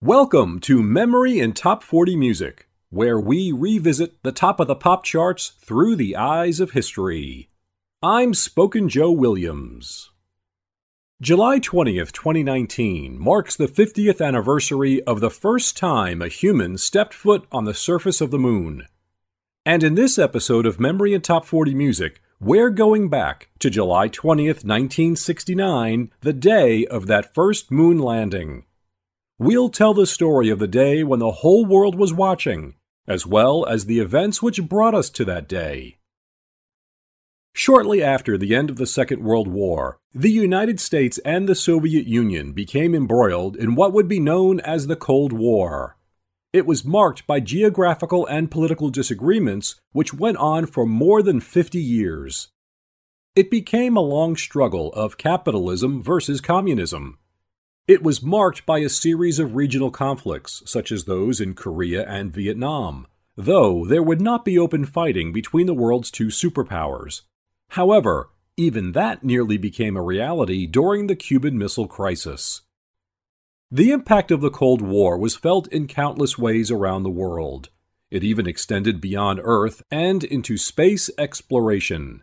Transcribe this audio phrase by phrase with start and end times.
[0.00, 5.02] Welcome to Memory in Top 40 Music, where we revisit the top of the pop
[5.02, 7.50] charts through the eyes of history.
[8.00, 10.10] I'm Spoken Joe Williams.
[11.20, 17.48] July 20th, 2019 marks the 50th anniversary of the first time a human stepped foot
[17.50, 18.86] on the surface of the moon.
[19.66, 24.08] And in this episode of Memory in Top 40 Music, we're going back to July
[24.08, 28.62] 20th, 1969, the day of that first moon landing.
[29.40, 32.74] We'll tell the story of the day when the whole world was watching,
[33.06, 35.98] as well as the events which brought us to that day.
[37.54, 42.04] Shortly after the end of the Second World War, the United States and the Soviet
[42.04, 45.96] Union became embroiled in what would be known as the Cold War.
[46.52, 51.78] It was marked by geographical and political disagreements which went on for more than 50
[51.78, 52.48] years.
[53.36, 57.18] It became a long struggle of capitalism versus communism,
[57.88, 62.30] it was marked by a series of regional conflicts, such as those in Korea and
[62.30, 67.22] Vietnam, though there would not be open fighting between the world's two superpowers.
[67.70, 72.60] However, even that nearly became a reality during the Cuban Missile Crisis.
[73.70, 77.70] The impact of the Cold War was felt in countless ways around the world.
[78.10, 82.22] It even extended beyond Earth and into space exploration.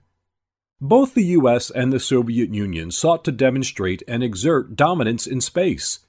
[0.81, 5.99] Both the US and the Soviet Union sought to demonstrate and exert dominance in space.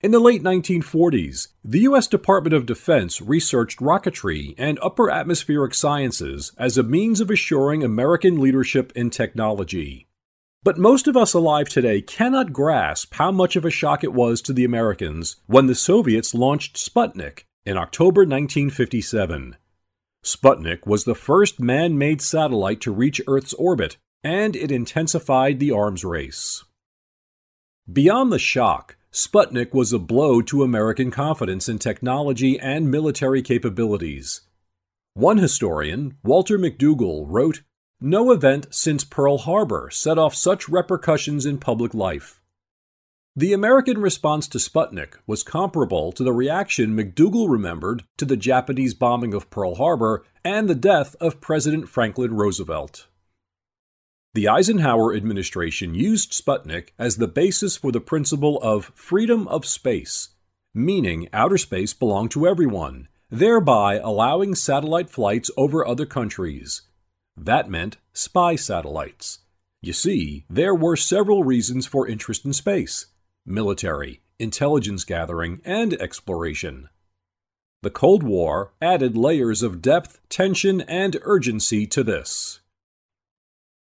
[0.00, 2.08] In the late 1940s, the U.S.
[2.08, 8.40] Department of Defense researched rocketry and upper atmospheric sciences as a means of assuring American
[8.40, 10.08] leadership in technology.
[10.64, 14.42] But most of us alive today cannot grasp how much of a shock it was
[14.42, 19.56] to the Americans when the Soviets launched Sputnik in October 1957.
[20.22, 25.70] Sputnik was the first man made satellite to reach Earth's orbit, and it intensified the
[25.70, 26.64] arms race.
[27.90, 34.42] Beyond the shock, Sputnik was a blow to American confidence in technology and military capabilities.
[35.14, 37.62] One historian, Walter McDougall, wrote
[38.00, 42.39] No event since Pearl Harbor set off such repercussions in public life.
[43.36, 48.92] The American response to Sputnik was comparable to the reaction McDougall remembered to the Japanese
[48.92, 53.06] bombing of Pearl Harbor and the death of President Franklin Roosevelt.
[54.34, 60.30] The Eisenhower administration used Sputnik as the basis for the principle of freedom of space,
[60.74, 66.82] meaning outer space belonged to everyone, thereby allowing satellite flights over other countries.
[67.36, 69.38] That meant spy satellites.
[69.82, 73.06] You see, there were several reasons for interest in space
[73.50, 76.88] military, intelligence gathering, and exploration.
[77.82, 82.60] The Cold War added layers of depth, tension, and urgency to this.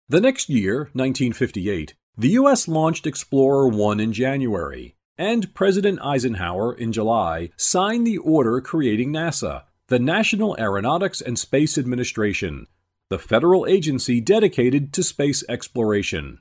[0.09, 2.67] The next year, 1958, the U.S.
[2.67, 9.63] launched Explorer 1 in January, and President Eisenhower, in July, signed the order creating NASA,
[9.87, 12.67] the National Aeronautics and Space Administration,
[13.09, 16.39] the federal agency dedicated to space exploration.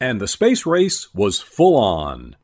[0.00, 2.36] And the space race was full on.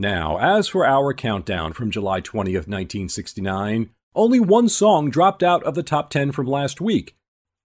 [0.00, 5.74] Now, as for our countdown from July 20th, 1969, only one song dropped out of
[5.74, 7.18] the top 10 from last week.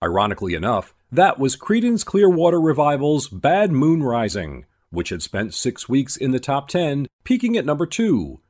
[0.04, 6.18] Ironically enough, that was Creedence Clearwater Revival's Bad Moon Rising, which had spent six weeks
[6.18, 8.42] in the top 10, peaking at number 2.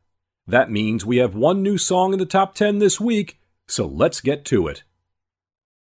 [0.47, 4.19] That means we have one new song in the top 10 this week, so let's
[4.19, 4.81] get to it.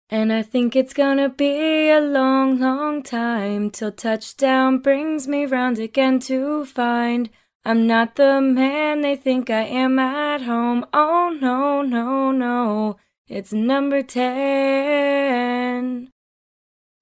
[0.09, 5.77] And I think it's gonna be a long, long time till touchdown brings me round
[5.77, 7.29] again to find
[7.65, 10.85] I'm not the man they think I am at home.
[10.91, 12.97] Oh no, no, no.
[13.29, 15.29] It's number 10.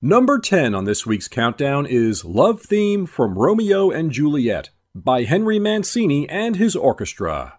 [0.03, 5.57] Number 10 on this week's countdown is Love Theme from Romeo and Juliet by Henry
[5.57, 7.57] Mancini and his orchestra.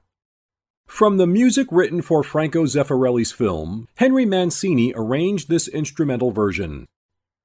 [0.86, 6.86] From the music written for Franco Zeffirelli's film, Henry Mancini arranged this instrumental version.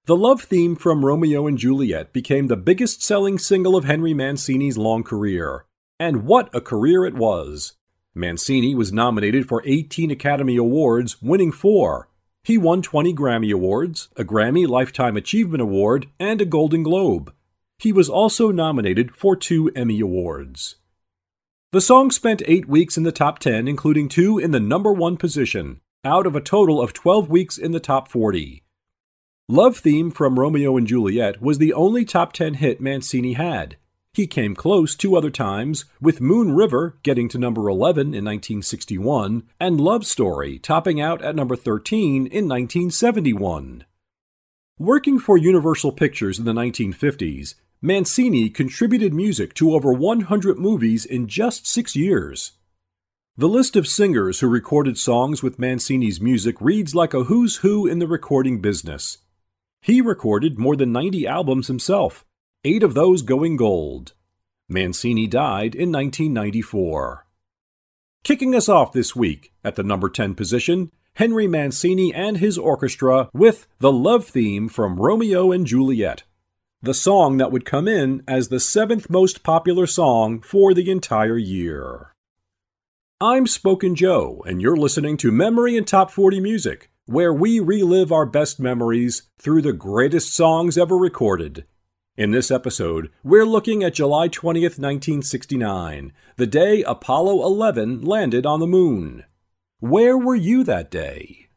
[0.07, 4.77] The love theme from Romeo and Juliet became the biggest selling single of Henry Mancini's
[4.77, 5.65] long career.
[5.99, 7.73] And what a career it was!
[8.15, 12.07] Mancini was nominated for 18 Academy Awards, winning four.
[12.45, 17.33] He won 20 Grammy Awards, a Grammy Lifetime Achievement Award, and a Golden Globe.
[17.77, 20.75] He was also nominated for two Emmy Awards.
[21.73, 25.17] The song spent eight weeks in the top 10, including two in the number one
[25.17, 28.63] position, out of a total of 12 weeks in the top 40.
[29.49, 33.77] Love Theme from Romeo and Juliet was the only top 10 hit Mancini had.
[34.13, 39.43] He came close two other times, with Moon River getting to number 11 in 1961
[39.57, 43.85] and Love Story topping out at number 13 in 1971.
[44.77, 51.25] Working for Universal Pictures in the 1950s, Mancini contributed music to over 100 movies in
[51.25, 52.51] just six years.
[53.37, 57.87] The list of singers who recorded songs with Mancini's music reads like a who's who
[57.87, 59.19] in the recording business.
[59.81, 62.25] He recorded more than 90 albums himself,
[62.63, 64.13] eight of those going gold.
[64.69, 67.25] Mancini died in 1994.
[68.23, 73.29] Kicking us off this week at the number 10 position, Henry Mancini and his orchestra
[73.33, 76.23] with the love theme from Romeo and Juliet,
[76.81, 81.37] the song that would come in as the seventh most popular song for the entire
[81.37, 82.13] year.
[83.19, 88.11] I'm Spoken Joe, and you're listening to Memory and Top 40 Music, where we relive
[88.11, 91.65] our best memories through the greatest songs ever recorded.
[92.17, 98.59] In this episode, we're looking at July 20th, 1969, the day Apollo 11 landed on
[98.59, 99.23] the moon.
[99.79, 101.47] Where were you that day?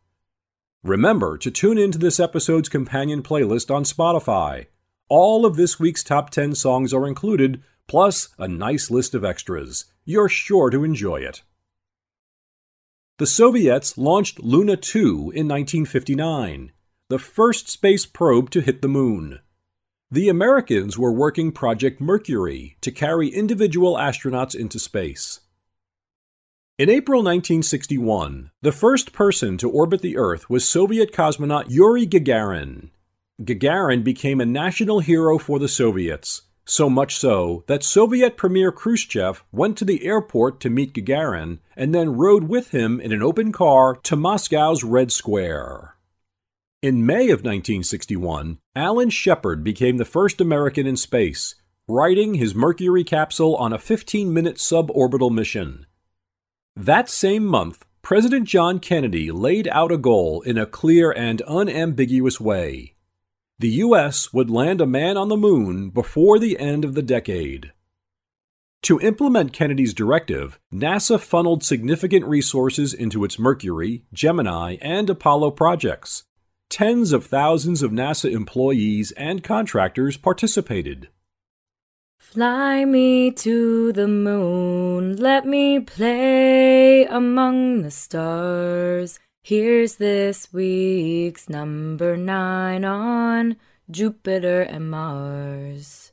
[0.85, 4.67] Remember to tune into this episode's companion playlist on Spotify.
[5.09, 9.87] All of this week's top 10 songs are included, plus a nice list of extras.
[10.05, 11.43] You're sure to enjoy it.
[13.21, 14.99] The Soviets launched Luna 2
[15.35, 16.73] in 1959,
[17.11, 19.41] the first space probe to hit the moon.
[20.11, 25.41] The Americans were working Project Mercury to carry individual astronauts into space.
[26.79, 32.89] In April 1961, the first person to orbit the Earth was Soviet cosmonaut Yuri Gagarin.
[33.43, 39.43] Gagarin became a national hero for the Soviets, so much so that Soviet Premier Khrushchev
[39.51, 43.53] went to the airport to meet Gagarin and then rode with him in an open
[43.53, 45.97] car to Moscow's Red Square.
[46.83, 51.57] In May of 1961, Alan Shepard became the first American in space,
[51.89, 55.87] riding his Mercury capsule on a 15 minute suborbital mission.
[56.77, 62.41] That same month, President John Kennedy laid out a goal in a clear and unambiguous
[62.41, 62.95] way
[63.61, 64.33] the U.S.
[64.33, 67.73] would land a man on the moon before the end of the decade.
[68.85, 76.25] To implement Kennedy's directive, NASA funneled significant resources into its Mercury, Gemini, and Apollo projects.
[76.71, 81.09] Tens of thousands of NASA employees and contractors participated.
[82.19, 89.19] Fly me to the moon, let me play among the stars.
[89.43, 93.57] Here's this week's number nine on
[93.91, 96.13] Jupiter and Mars.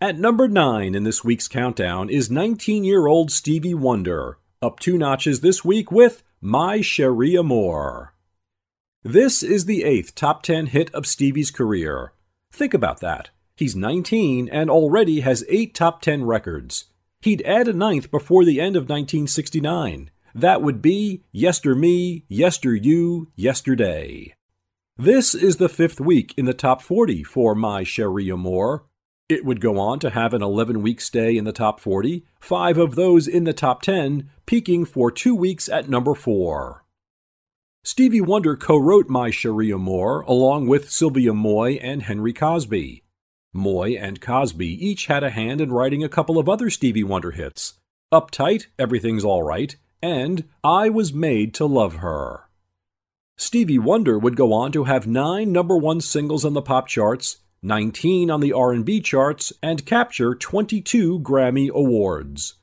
[0.00, 4.96] At number nine in this week's countdown is 19 year old Stevie Wonder, up two
[4.96, 8.14] notches this week with My Cherie Amour.
[9.04, 12.14] This is the eighth top 10 hit of Stevie's career.
[12.50, 13.28] Think about that.
[13.56, 16.86] He's 19 and already has eight top 10 records.
[17.20, 20.10] He'd add a ninth before the end of 1969.
[20.38, 24.36] That would be Yester Me, Yester You, Yesterday.
[24.96, 28.84] This is the fifth week in the top 40 for My Cherie Amour.
[29.28, 32.78] It would go on to have an 11 week stay in the top 40, five
[32.78, 36.84] of those in the top 10, peaking for two weeks at number 4.
[37.82, 43.02] Stevie Wonder co wrote My Cherie Amour along with Sylvia Moy and Henry Cosby.
[43.52, 47.32] Moy and Cosby each had a hand in writing a couple of other Stevie Wonder
[47.32, 47.74] hits
[48.12, 52.48] Uptight, Everything's Alright, and I Was Made to Love Her.
[53.36, 57.38] Stevie Wonder would go on to have 9 number 1 singles on the pop charts,
[57.62, 62.54] 19 on the R&B charts, and capture 22 Grammy awards.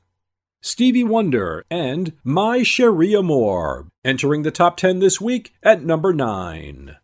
[0.62, 6.96] Stevie Wonder and My Cherie Amour, entering the top 10 this week at number 9.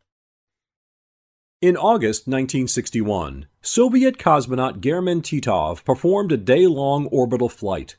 [1.60, 7.96] In August 1961, Soviet cosmonaut German Titov performed a day long orbital flight.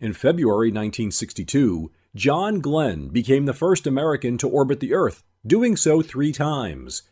[0.00, 6.02] In February 1962, John Glenn became the first American to orbit the Earth, doing so
[6.02, 7.02] three times.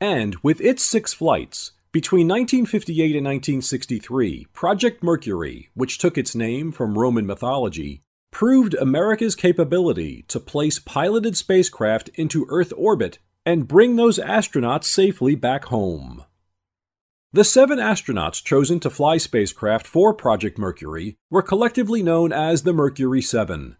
[0.00, 6.72] And with its six flights, between 1958 and 1963, Project Mercury, which took its name
[6.72, 13.96] from Roman mythology, proved America's capability to place piloted spacecraft into Earth orbit and bring
[13.96, 16.24] those astronauts safely back home.
[17.34, 22.74] The seven astronauts chosen to fly spacecraft for Project Mercury were collectively known as the
[22.74, 23.78] Mercury 7.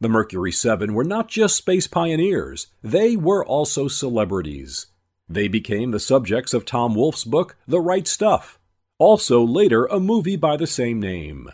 [0.00, 4.86] The Mercury 7 were not just space pioneers, they were also celebrities.
[5.28, 8.58] They became the subjects of Tom Wolfe's book, The Right Stuff,
[8.98, 11.48] also later a movie by the same name.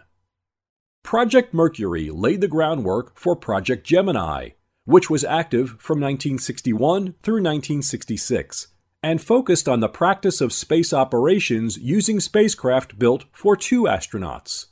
[1.03, 4.51] Project Mercury laid the groundwork for Project Gemini,
[4.87, 8.69] which was active from 1961 through 1966
[9.03, 14.67] and focused on the practice of space operations using spacecraft built for two astronauts.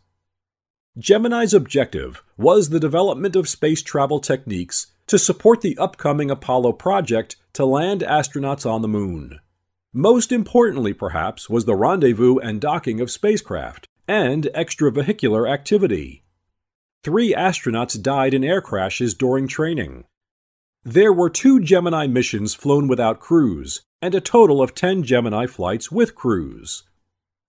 [0.98, 7.36] Gemini's objective was the development of space travel techniques to support the upcoming Apollo project
[7.52, 9.40] to land astronauts on the moon.
[9.92, 16.24] Most importantly, perhaps, was the rendezvous and docking of spacecraft and extravehicular activity.
[17.02, 20.04] Three astronauts died in air crashes during training.
[20.84, 25.90] There were two Gemini missions flown without crews, and a total of 10 Gemini flights
[25.90, 26.82] with crews.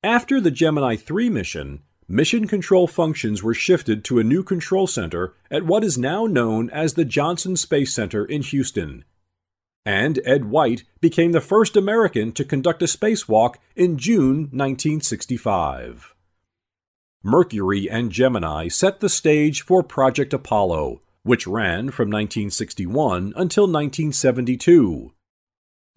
[0.01, 5.33] After the Gemini 3 mission, mission control functions were shifted to a new control center
[5.51, 9.03] at what is now known as the Johnson Space Center in Houston.
[9.85, 16.15] And Ed White became the first American to conduct a spacewalk in June 1965.
[17.21, 25.11] Mercury and Gemini set the stage for Project Apollo, which ran from 1961 until 1972.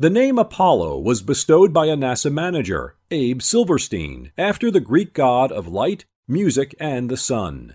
[0.00, 5.50] The name Apollo was bestowed by a NASA manager, Abe Silverstein, after the Greek god
[5.50, 7.74] of light, music, and the sun.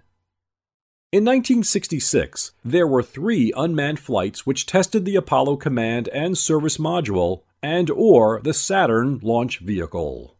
[1.11, 7.41] In 1966, there were three unmanned flights which tested the Apollo Command and Service Module
[7.61, 10.37] and or the Saturn launch vehicle.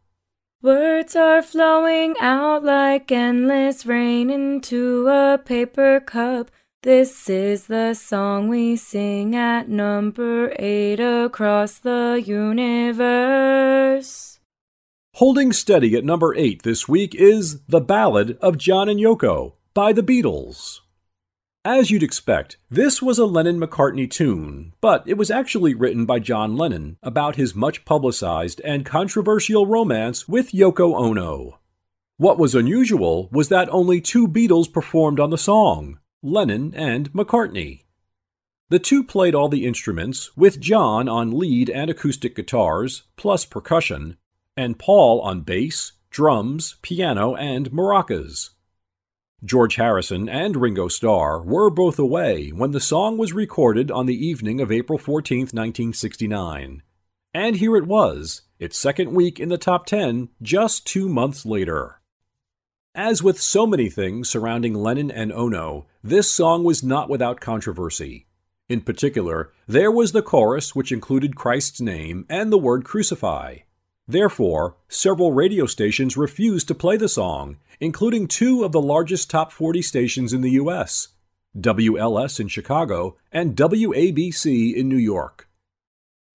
[0.62, 6.50] Words are flowing out like endless rain into a paper cup.
[6.84, 14.02] This is the song we sing at number eight across the universe.
[15.14, 19.94] Holding steady at number eight this week is The Ballad of John and Yoko by
[19.94, 20.82] the Beatles.
[21.64, 26.20] As you'd expect, this was a Lennon McCartney tune, but it was actually written by
[26.20, 31.60] John Lennon about his much publicized and controversial romance with Yoko Ono.
[32.18, 37.84] What was unusual was that only two Beatles performed on the song Lennon and McCartney.
[38.70, 44.16] The two played all the instruments, with John on lead and acoustic guitars, plus percussion,
[44.56, 48.52] and Paul on bass, drums, piano, and maracas.
[49.44, 54.26] George Harrison and Ringo Starr were both away when the song was recorded on the
[54.26, 56.82] evening of April 14, 1969.
[57.34, 62.00] And here it was, its second week in the top 10, just two months later.
[62.96, 68.28] As with so many things surrounding Lennon and Ono, this song was not without controversy.
[68.70, 73.58] In particular, there was the chorus, which included Christ's name and the word crucify.
[74.08, 79.52] Therefore, several radio stations refused to play the song, including two of the largest top
[79.52, 81.08] 40 stations in the U.S.
[81.58, 85.50] WLS in Chicago and WABC in New York.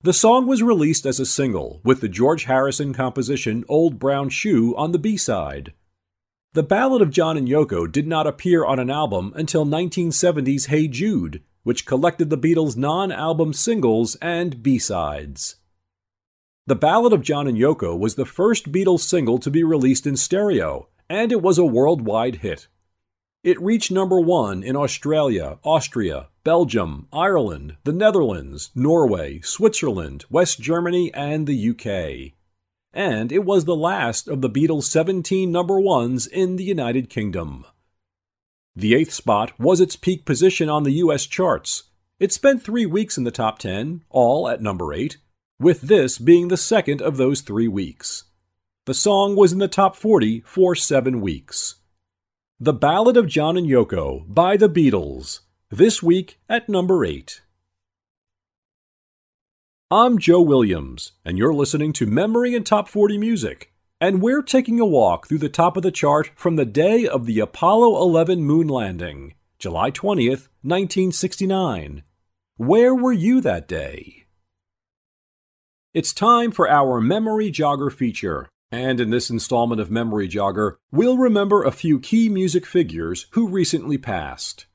[0.02, 4.74] The song was released as a single, with the George Harrison composition Old Brown Shoe
[4.76, 5.72] on the B side.
[6.54, 10.88] The Ballad of John and Yoko did not appear on an album until 1970's Hey
[10.88, 15.56] Jude, which collected the Beatles' non album singles and B sides.
[16.66, 20.16] The Ballad of John and Yoko was the first Beatles single to be released in
[20.16, 22.68] stereo, and it was a worldwide hit.
[23.44, 31.12] It reached number one in Australia, Austria, Belgium, Ireland, the Netherlands, Norway, Switzerland, West Germany,
[31.12, 32.37] and the UK
[32.98, 37.64] and it was the last of the Beatles' 17 number ones in the United Kingdom.
[38.74, 41.84] The eighth spot was its peak position on the US charts.
[42.18, 45.16] It spent three weeks in the top 10, all at number 8,
[45.60, 48.24] with this being the second of those three weeks.
[48.86, 51.76] The song was in the top 40 for seven weeks.
[52.58, 57.42] The Ballad of John and Yoko by the Beatles, this week at number 8.
[59.90, 63.72] I'm Joe Williams, and you're listening to Memory and Top 40 Music.
[64.02, 67.24] And we're taking a walk through the top of the chart from the day of
[67.24, 72.02] the Apollo 11 moon landing, July 20th, 1969.
[72.58, 74.26] Where were you that day?
[75.94, 78.50] It's time for our Memory Jogger feature.
[78.70, 83.48] And in this installment of Memory Jogger, we'll remember a few key music figures who
[83.48, 84.66] recently passed.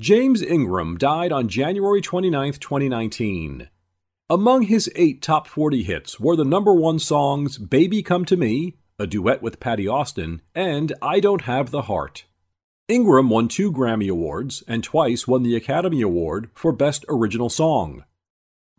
[0.00, 3.68] James Ingram died on January 29, 2019.
[4.28, 8.74] Among his eight top 40 hits were the number one songs Baby Come to Me,
[8.98, 12.24] a duet with Patti Austin, and I Don't Have the Heart.
[12.88, 18.02] Ingram won two Grammy Awards and twice won the Academy Award for Best Original Song.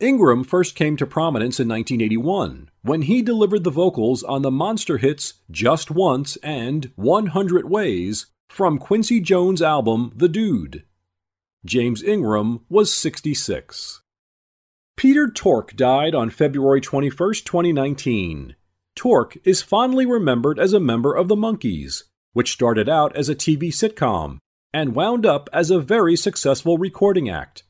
[0.02, 4.98] Ingram first came to prominence in 1981 when he delivered the vocals on the monster
[4.98, 10.84] hits Just Once and 100 Ways from Quincy Jones' album The Dude.
[11.64, 14.02] James Ingram was 66.
[14.98, 18.56] Peter Tork died on February 21, 2019.
[18.96, 23.36] Tork is fondly remembered as a member of the Monkees, which started out as a
[23.36, 24.40] TV sitcom
[24.74, 27.64] and wound up as a very successful recording act.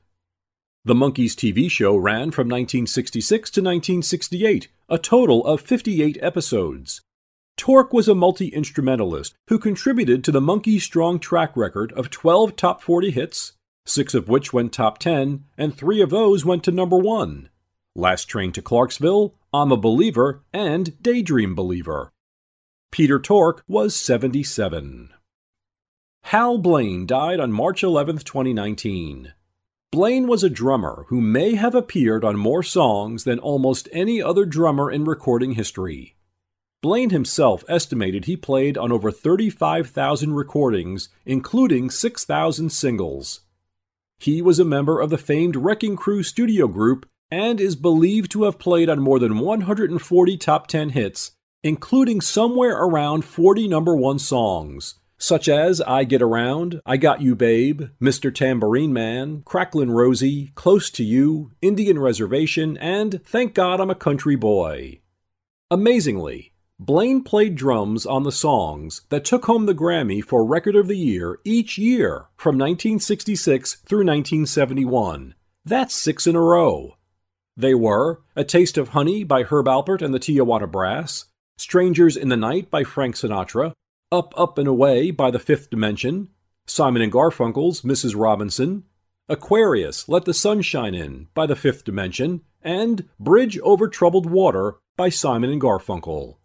[0.86, 7.02] The Monkees TV show ran from 1966 to 1968, a total of 58 episodes.
[7.58, 12.56] Tork was a multi instrumentalist who contributed to the Monkees' strong track record of 12
[12.56, 13.52] top 40 hits,
[13.88, 17.50] six of which went top 10, and three of those went to number one
[17.96, 22.12] Last Train to Clarksville, I'm a Believer, and Daydream Believer.
[22.91, 25.10] Peter Tork was 77.
[26.25, 29.34] Hal Blaine died on March 11, 2019.
[29.91, 34.46] Blaine was a drummer who may have appeared on more songs than almost any other
[34.46, 36.17] drummer in recording history.
[36.84, 43.41] Blaine himself estimated he played on over 35,000 recordings, including 6,000 singles.
[44.20, 48.44] He was a member of the famed Wrecking Crew studio group and is believed to
[48.44, 51.32] have played on more than 140 top 10 hits,
[51.64, 57.36] including somewhere around 40 number one songs, such as I Get Around, I Got You
[57.36, 58.34] Babe, Mr.
[58.34, 64.36] Tambourine Man, Cracklin' Rosie, Close to You, Indian Reservation, and Thank God I'm a Country
[64.36, 65.02] Boy.
[65.70, 70.88] Amazingly, Blaine played drums on the songs that took home the Grammy for Record of
[70.88, 75.34] the Year each year from 1966 through 1971.
[75.66, 76.98] That's six in a row.
[77.58, 81.26] They were A Taste of Honey by Herb Alpert and the Tijuana Brass,
[81.58, 83.74] Strangers in the Night by Frank Sinatra,
[84.12, 86.30] Up, Up and Away by The Fifth Dimension,
[86.68, 88.14] Simon and Garfunkel's Mrs.
[88.16, 88.84] Robinson,
[89.28, 94.76] Aquarius, Let the Sun Shine In by The Fifth Dimension, and Bridge Over Troubled Water
[94.96, 96.36] by Simon and Garfunkel.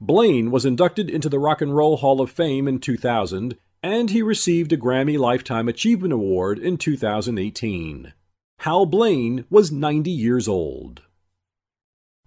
[0.00, 4.22] Blaine was inducted into the Rock and Roll Hall of Fame in 2000, and he
[4.22, 8.12] received a Grammy Lifetime Achievement Award in 2018.
[8.60, 11.02] Hal Blaine was 90 years old.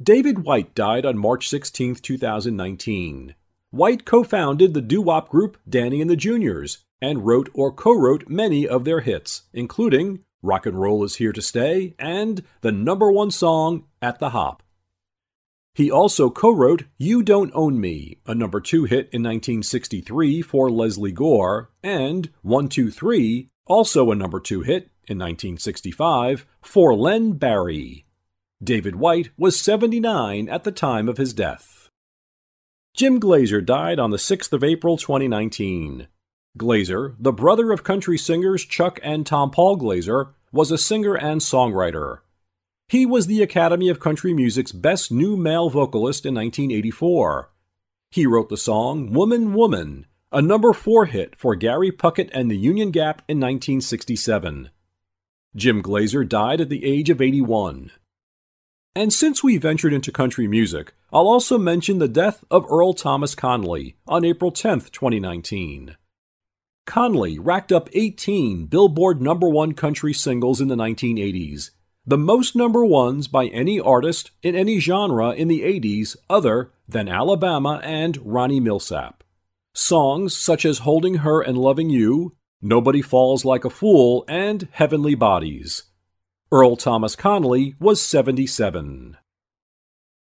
[0.02, 3.36] David White died on March 16, 2019.
[3.70, 7.94] White co founded the doo wop group Danny and the Juniors and wrote or co
[7.94, 12.72] wrote many of their hits, including Rock and Roll is Here to Stay and the
[12.72, 14.64] number one song, At the Hop.
[15.74, 20.70] He also co wrote You Don't Own Me, a number two hit in 1963 for
[20.70, 28.06] Lesley Gore, and 123, also a number two hit in 1965 for Len Barry.
[28.62, 31.90] David White was 79 at the time of his death.
[32.94, 36.08] Jim Glaser died on the 6th of April 2019.
[36.58, 42.20] Glaser, the brother of country singers Chuck and Tompall Glaser, was a singer and songwriter.
[42.92, 47.50] He was the Academy of Country Music's best new male vocalist in 1984.
[48.10, 52.58] He wrote the song Woman Woman, a number four hit for Gary Puckett and the
[52.58, 54.72] Union Gap in 1967.
[55.56, 57.92] Jim Glaser died at the age of 81.
[58.94, 63.36] And since we ventured into country music, I'll also mention the death of Earl Thomas
[63.36, 65.96] Conley on April 10, 2019.
[66.86, 71.70] Conley racked up 18 Billboard number one country singles in the 1980s
[72.06, 77.08] the most number ones by any artist in any genre in the 80s other than
[77.08, 79.22] Alabama and Ronnie Milsap.
[79.74, 85.16] Songs such as Holding Her and Loving You, Nobody Falls Like a Fool, and Heavenly
[85.16, 85.84] Bodies.
[86.52, 89.18] Earl Thomas Conley was 77.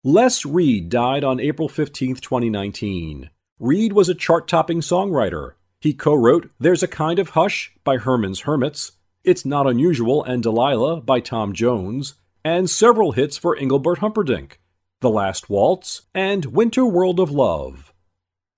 [0.04, 3.30] Les Reed died on April 15, 2019.
[3.58, 5.52] Reed was a chart topping songwriter.
[5.80, 8.92] He co wrote There's a Kind of Hush by Herman's Hermits
[9.28, 14.58] it's Not Unusual and Delilah by Tom Jones, and several hits for Engelbert Humperdinck,
[15.02, 17.92] The Last Waltz, and Winter World of Love.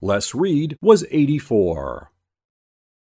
[0.01, 2.13] Les Reed was 84.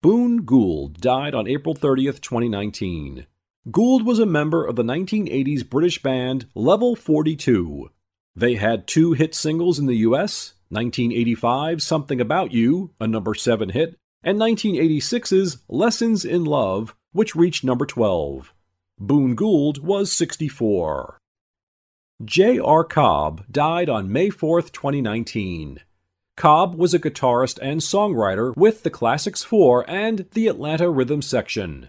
[0.01, 3.27] Boon Gould died on April 30th, 2019.
[3.70, 7.90] Gould was a member of the 1980s British band Level 42.
[8.35, 13.68] They had two hit singles in the US 1985's Something About You, a number 7
[13.68, 18.53] hit, and 1986's Lessons in Love, which reached number 12.
[18.99, 21.18] Boon Gould was 64.
[22.23, 22.85] J.R.
[22.85, 25.81] Cobb died on May 4, 2019.
[26.37, 31.88] Cobb was a guitarist and songwriter with the Classics 4 and the Atlanta Rhythm Section.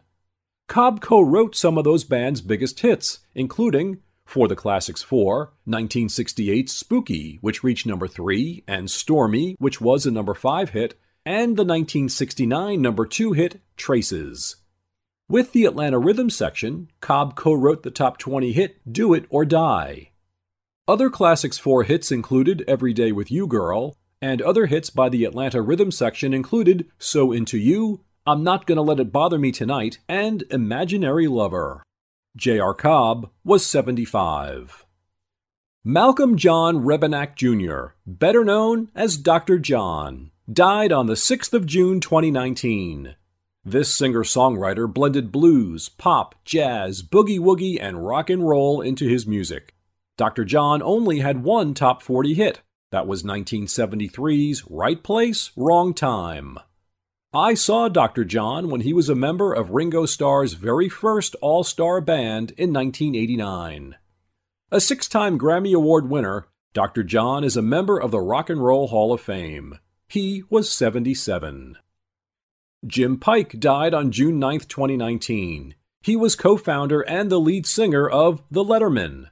[0.68, 6.72] Cobb co wrote some of those bands' biggest hits, including for the Classics 4, 1968's
[6.72, 11.66] Spooky, which reached number 3, and Stormy, which was a number 5 hit, and the
[11.66, 14.56] 1969 number 2 hit Traces.
[15.32, 19.46] With the Atlanta Rhythm section, Cobb co wrote the top 20 hit Do It or
[19.46, 20.12] Die.
[20.90, 25.24] Other Classics 4 hits included Every Day with You Girl, and other hits by the
[25.24, 30.00] Atlanta Rhythm section included So Into You, I'm Not Gonna Let It Bother Me Tonight,
[30.10, 31.82] and Imaginary Lover.
[32.36, 32.74] J.R.
[32.74, 34.86] Cobb was 75.
[35.86, 39.60] Malcolm John Rebennack Jr., better known as Dr.
[39.60, 43.16] John, died on the 6th of June 2019.
[43.64, 49.28] This singer songwriter blended blues, pop, jazz, boogie woogie, and rock and roll into his
[49.28, 49.76] music.
[50.18, 50.46] Dr.
[50.46, 52.62] John only had one top 40 hit.
[52.92, 56.58] That was 1973's Right Place, Wrong Time.
[57.34, 58.26] I saw Dr.
[58.26, 62.74] John when he was a member of Ringo Starr's very first all star band in
[62.74, 63.96] 1989.
[64.72, 67.04] A six time Grammy Award winner, Dr.
[67.04, 69.78] John is a member of the Rock and Roll Hall of Fame.
[70.08, 71.78] He was 77.
[72.86, 75.76] Jim Pike died on June 9, 2019.
[76.02, 79.28] He was co founder and the lead singer of The Lettermen.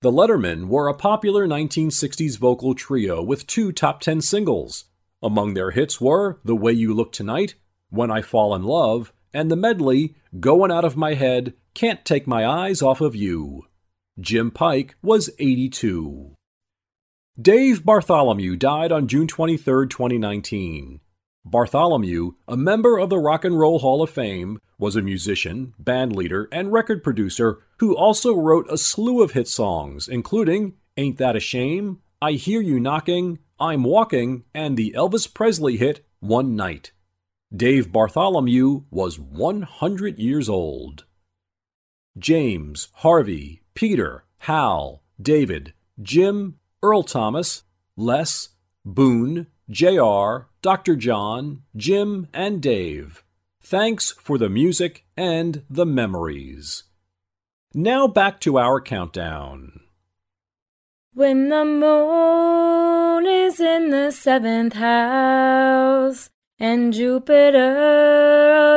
[0.00, 4.84] The Lettermen were a popular 1960s vocal trio with two top 10 singles.
[5.20, 7.56] Among their hits were The Way You Look Tonight,
[7.90, 12.28] When I Fall in Love, and the medley Going Out of My Head, Can't Take
[12.28, 13.66] My Eyes Off of You.
[14.20, 16.36] Jim Pike was 82.
[17.40, 21.00] Dave Bartholomew died on June 23, 2019.
[21.46, 26.16] Bartholomew, a member of the Rock and Roll Hall of Fame, was a musician, band
[26.16, 31.36] leader, and record producer who also wrote a slew of hit songs, including Ain't That
[31.36, 36.92] a Shame, I Hear You Knocking, I'm Walking, and the Elvis Presley hit One Night.
[37.54, 41.04] Dave Bartholomew was 100 years old.
[42.18, 47.64] James, Harvey, Peter, Hal, David, Jim, Earl Thomas,
[47.96, 48.48] Les,
[48.84, 50.94] Boon, JR, Dr.
[50.94, 53.24] John, Jim, and Dave.
[53.62, 56.84] Thanks for the music and the memories.
[57.72, 59.80] Now back to our countdown.
[61.14, 67.74] When the moon is in the seventh house and Jupiter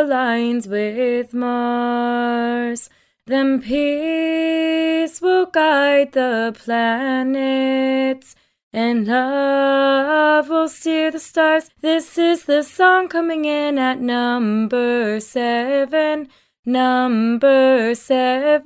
[0.05, 2.89] aligns with Mars,
[3.25, 8.35] then peace will guide the planets
[8.73, 11.69] and love will steer the stars.
[11.81, 16.29] This is the song coming in at number seven.
[16.65, 18.63] Number seven.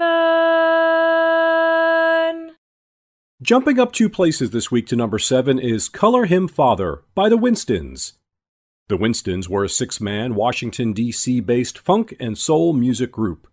[3.42, 7.38] Jumping up two places this week to number seven is Color Him Father by the
[7.38, 8.14] Winstons.
[8.88, 11.40] The Winstons were a six man, Washington, D.C.
[11.40, 13.48] based funk and soul music group.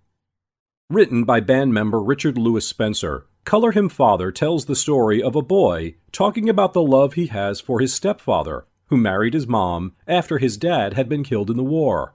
[0.90, 5.40] Written by band member Richard Lewis Spencer, Color Him Father tells the story of a
[5.40, 10.36] boy talking about the love he has for his stepfather, who married his mom after
[10.36, 12.14] his dad had been killed in the war.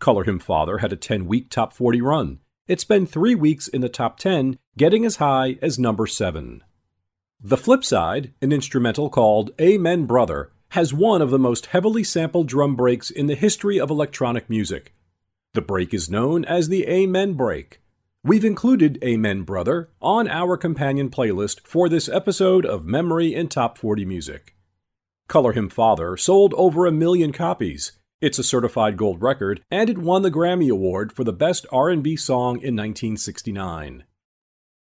[0.00, 2.40] Color Him Father had a 10 week top 40 run.
[2.66, 6.64] It spent three weeks in the top 10, getting as high as number 7.
[7.40, 12.48] The flip side, an instrumental called Amen Brother, has one of the most heavily sampled
[12.48, 14.92] drum breaks in the history of electronic music.
[15.54, 17.81] The break is known as the Amen Break.
[18.24, 23.76] We've included Amen Brother on our companion playlist for this episode of Memory in Top
[23.76, 24.54] 40 Music.
[25.26, 27.98] Color Him Father sold over a million copies.
[28.20, 32.14] It's a certified gold record and it won the Grammy Award for the best R&B
[32.14, 34.04] song in 1969.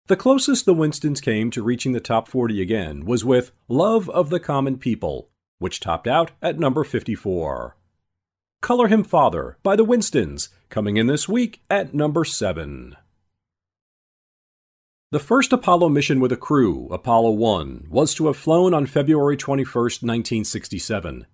[0.06, 4.30] The closest the Winstons came to reaching the top 40 again was with Love of
[4.30, 7.76] the Common People, which topped out at number 54.
[8.62, 12.96] Color Him Father by the Winstons, coming in this week at number 7.
[15.12, 19.36] The first Apollo mission with a crew, Apollo 1, was to have flown on February
[19.36, 21.28] 21, 1967.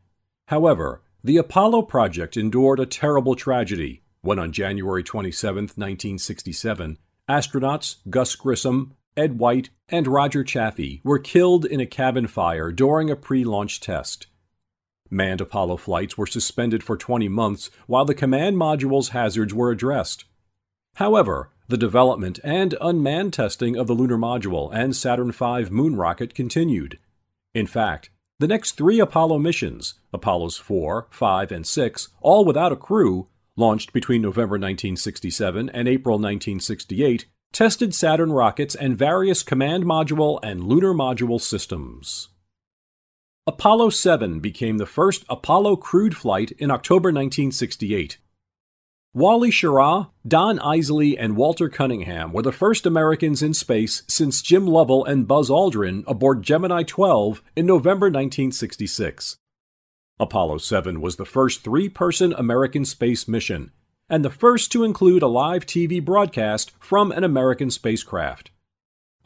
[0.47, 6.97] However, the Apollo project endured a terrible tragedy when on January 27, 1967,
[7.29, 13.11] astronauts Gus Grissom, Ed White, and Roger Chaffee were killed in a cabin fire during
[13.11, 14.25] a pre launch test.
[15.11, 20.25] Manned Apollo flights were suspended for 20 months while the command module's hazards were addressed.
[20.95, 26.33] However, the development and unmanned testing of the lunar module and Saturn V moon rocket
[26.33, 26.97] continued.
[27.53, 32.75] In fact, the next three Apollo missions, Apollos 4, 5, and 6, all without a
[32.75, 40.39] crew, launched between November 1967 and April 1968, tested Saturn rockets and various command module
[40.43, 42.29] and lunar module systems.
[43.47, 48.19] Apollo 7 became the first Apollo crewed flight in October 1968
[49.17, 54.67] Wally Schirra, Don Eisele, and Walter Cunningham were the first Americans in space since Jim
[54.67, 59.37] Lovell and Buzz Aldrin aboard Gemini 12 in November 1966.
[60.19, 63.71] Apollo 7 was the first three person American space mission,
[64.07, 68.51] and the first to include a live TV broadcast from an American spacecraft.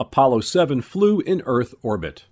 [0.00, 2.24] Apollo 7 flew in Earth orbit.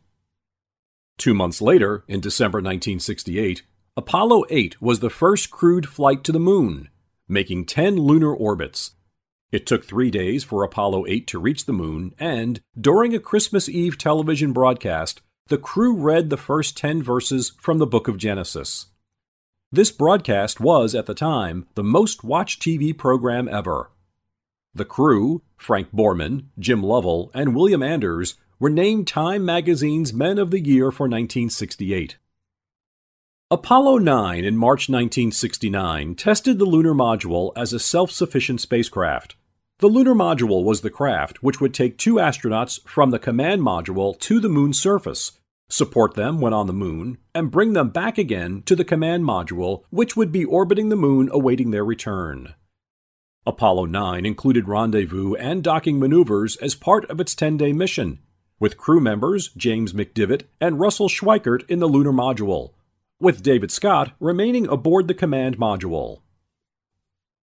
[1.18, 3.64] Two months later, in December 1968,
[3.98, 6.88] Apollo 8 was the first crewed flight to the moon
[7.30, 8.92] making 10 lunar orbits.
[9.52, 13.68] It took three days for Apollo 8 to reach the moon, and during a Christmas
[13.68, 18.86] Eve television broadcast, the crew read the first 10 verses from the book of Genesis.
[19.72, 23.90] This broadcast was, at the time, the most watched TV program ever.
[24.74, 30.50] The crew, Frank Borman, Jim Lovell, and William Anders, were named Time magazine's Men of
[30.50, 32.16] the Year for 1968.
[33.52, 39.34] Apollo 9 in March 1969 tested the lunar module as a self sufficient spacecraft.
[39.78, 44.16] The lunar module was the craft which would take two astronauts from the command module
[44.20, 45.32] to the moon's surface,
[45.68, 49.82] support them when on the moon, and bring them back again to the command module,
[49.90, 52.54] which would be orbiting the moon awaiting their return.
[53.44, 58.20] Apollo 9 included rendezvous and docking maneuvers as part of its 10 day mission,
[58.60, 62.74] with crew members James McDivitt and Russell Schweickart in the lunar module,
[63.20, 66.20] with David Scott remaining aboard the command module.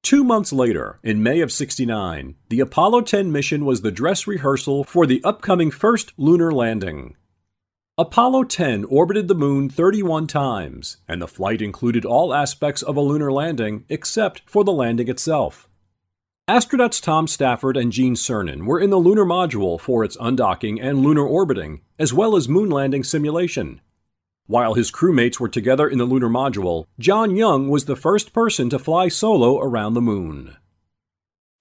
[0.04, 4.84] Two months later, in May of 69, the Apollo 10 mission was the dress rehearsal
[4.84, 7.16] for the upcoming first lunar landing.
[7.98, 13.02] Apollo 10 orbited the moon 31 times, and the flight included all aspects of a
[13.02, 15.68] lunar landing except for the landing itself.
[16.48, 21.00] Astronauts Tom Stafford and Gene Cernan were in the lunar module for its undocking and
[21.00, 23.82] lunar orbiting, as well as moon landing simulation.
[24.48, 28.70] While his crewmates were together in the lunar module, John Young was the first person
[28.70, 30.56] to fly solo around the moon.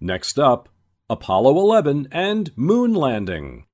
[0.00, 0.68] Next up,
[1.10, 3.66] Apollo 11 and moon landing.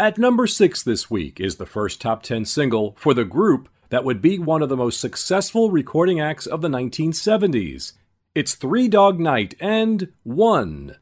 [0.00, 4.04] At number 6 this week is the first top 10 single for the group that
[4.04, 7.92] would be one of the most successful recording acts of the 1970s.
[8.34, 10.96] It's Three Dog Night and One.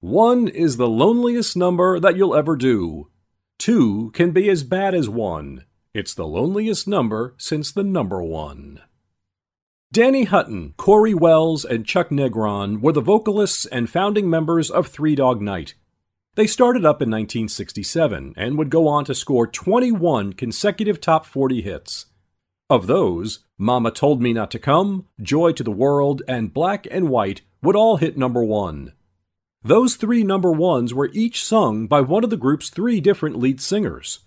[0.00, 3.10] One is the loneliest number that you'll ever do.
[3.58, 5.64] Two can be as bad as one.
[5.94, 8.80] It's the loneliest number since the number one.
[9.92, 15.14] Danny Hutton, Cory Wells, and Chuck Negron were the vocalists and founding members of Three
[15.14, 15.74] Dog Night.
[16.34, 21.62] They started up in 1967 and would go on to score 21 consecutive top 40
[21.62, 22.06] hits.
[22.68, 27.08] Of those, Mama Told Me Not to Come, Joy to the World, and Black and
[27.08, 28.92] White would all hit number one.
[29.66, 33.60] Those three number ones were each sung by one of the group's three different lead
[33.60, 34.20] singers.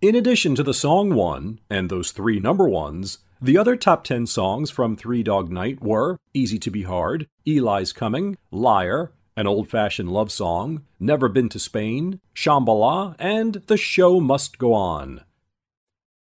[0.00, 4.24] In addition to the song one and those three number ones, the other top 10
[4.26, 9.68] songs from Three Dog Night were Easy to Be Hard, Eli's Coming, Liar, An Old
[9.68, 15.20] Fashioned Love Song, Never Been to Spain, Shambhala, and The Show Must Go On.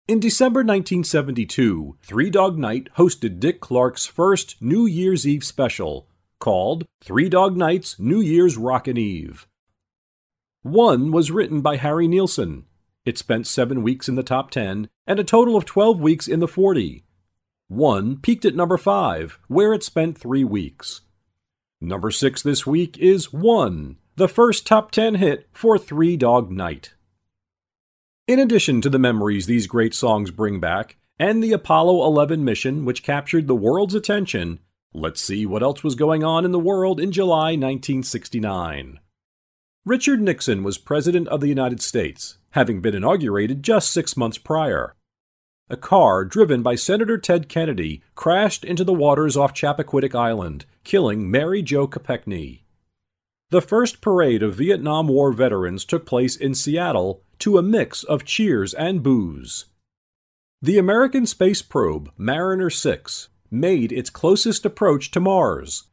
[0.08, 6.08] In December 1972, Three Dog Night hosted Dick Clark's first New Year's Eve special,
[6.46, 9.48] called Three Dog Night's New Year's Rockin' Eve.
[10.62, 12.66] One was written by Harry Nilsson.
[13.04, 16.42] It spent seven weeks in the top 10 and a total of 12 weeks in
[16.42, 17.04] the 40.
[17.68, 21.02] One peaked at number 5, where it spent three weeks.
[21.82, 26.94] Number 6 this week is One, the first top 10 hit for Three Dog Night.
[28.28, 32.86] In addition to the memories these great songs bring back, and the Apollo 11 mission
[32.86, 34.60] which captured the world's attention,
[34.98, 39.02] Let's see what else was going on in the world in July 1969.
[39.84, 44.96] Richard Nixon was President of the United States, having been inaugurated just six months prior.
[45.70, 51.30] A car driven by Senator Ted Kennedy crashed into the waters off Chappaquiddick Island, killing
[51.30, 52.62] Mary Jo Kopechne.
[53.50, 58.24] The first parade of Vietnam War veterans took place in Seattle to a mix of
[58.24, 59.66] cheers and boos.
[60.62, 65.84] The American space probe Mariner 6 made its closest approach to Mars.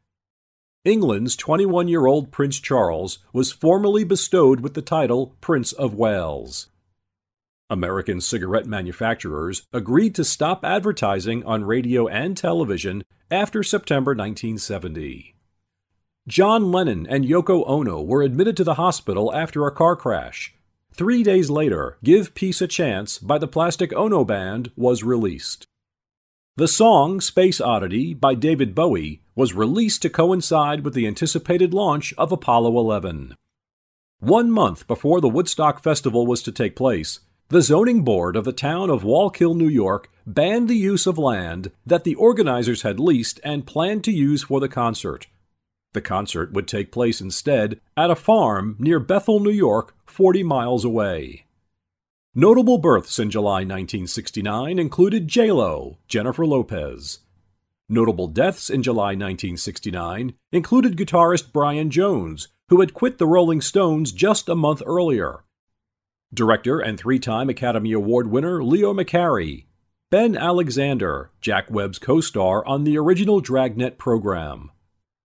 [0.85, 6.67] England's 21 year old Prince Charles was formally bestowed with the title Prince of Wales.
[7.69, 15.33] American cigarette manufacturers agreed to stop advertising on radio and television after September 1970.
[16.27, 20.53] John Lennon and Yoko Ono were admitted to the hospital after a car crash.
[20.93, 25.65] Three days later, Give Peace a Chance by the Plastic Ono Band was released.
[26.55, 32.13] The song Space Oddity by David Bowie was released to coincide with the anticipated launch
[32.15, 33.35] of Apollo 11.
[34.19, 38.53] One month before the Woodstock Festival was to take place, the zoning board of the
[38.53, 43.39] town of Wallkill, New York, banned the use of land that the organizers had leased
[43.43, 45.25] and planned to use for the concert.
[45.93, 50.85] The concert would take place instead at a farm near Bethel, New York, 40 miles
[50.85, 51.45] away.
[52.35, 57.19] Notable births in July 1969 included J-Lo, Jennifer Lopez.
[57.87, 64.11] Notable deaths in July 1969 included guitarist Brian Jones, who had quit the Rolling Stones
[64.11, 65.43] just a month earlier.
[66.33, 69.65] Director and three-time Academy Award winner Leo McCarey,
[70.09, 74.71] Ben Alexander, Jack Webb's co-star on the original Dragnet program,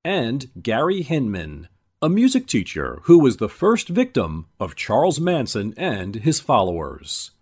[0.05, 1.69] and Gary Hinman,
[2.01, 7.33] a music teacher who was the first victim of Charles Manson and his followers.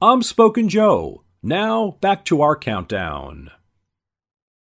[0.00, 1.24] I'm Spoken Joe.
[1.42, 3.50] Now, back to our countdown.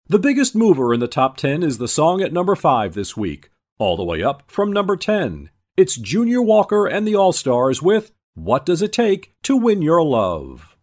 [0.07, 3.51] The biggest mover in the top 10 is the song at number 5 this week,
[3.79, 5.49] all the way up from number 10.
[5.77, 10.03] It's Junior Walker and the All Stars with What Does It Take to Win Your
[10.03, 10.75] Love?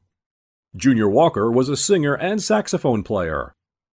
[0.75, 3.54] Junior Walker was a singer and saxophone player.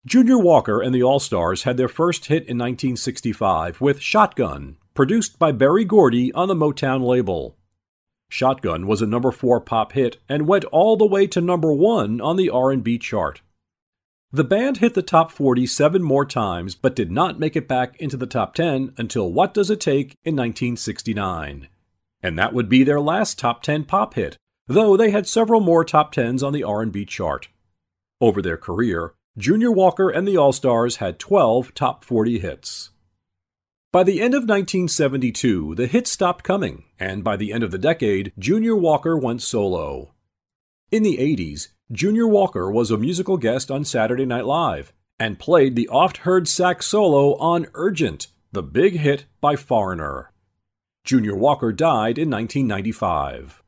[0.09, 5.39] Junior Walker and the All Stars had their first hit in 1965 with Shotgun, produced
[5.39, 7.59] by Berry Gordy on the Motown label.
[8.31, 12.23] Shotgun was a number 4 pop hit and went all the way to number 1
[12.23, 13.43] on the R&B chart.
[14.33, 17.95] The band hit the top 40 seven more times but did not make it back
[18.01, 21.69] into the top 10 until What Does It Take in 1969.
[22.23, 25.85] And that would be their last top 10 pop hit, though they had several more
[25.85, 27.49] top 10s on the R&B chart.
[28.23, 32.91] Over their career, Junior Walker and the All-Stars had 12 top 40 hits.
[33.93, 37.79] By the end of 1972, the hits stopped coming, and by the end of the
[37.79, 40.13] decade, Junior Walker went solo.
[40.91, 45.77] In the 80s, Junior Walker was a musical guest on Saturday Night Live and played
[45.77, 50.33] the oft heard sax solo on Urgent, the big hit by Foreigner.
[51.05, 53.63] Junior Walker died in 1995.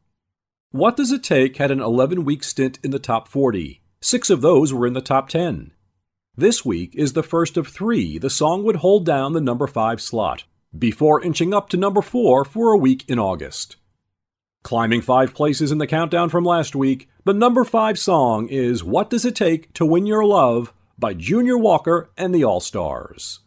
[0.73, 3.80] What Does It Take had an 11 week stint in the top 40.
[4.03, 5.73] Six of those were in the top 10.
[6.37, 10.01] This week is the first of three the song would hold down the number 5
[10.01, 10.45] slot,
[10.77, 13.77] before inching up to number 4 for a week in August.
[14.63, 19.09] Climbing five places in the countdown from last week, the number five song is What
[19.09, 23.41] Does It Take to Win Your Love by Junior Walker and the All Stars.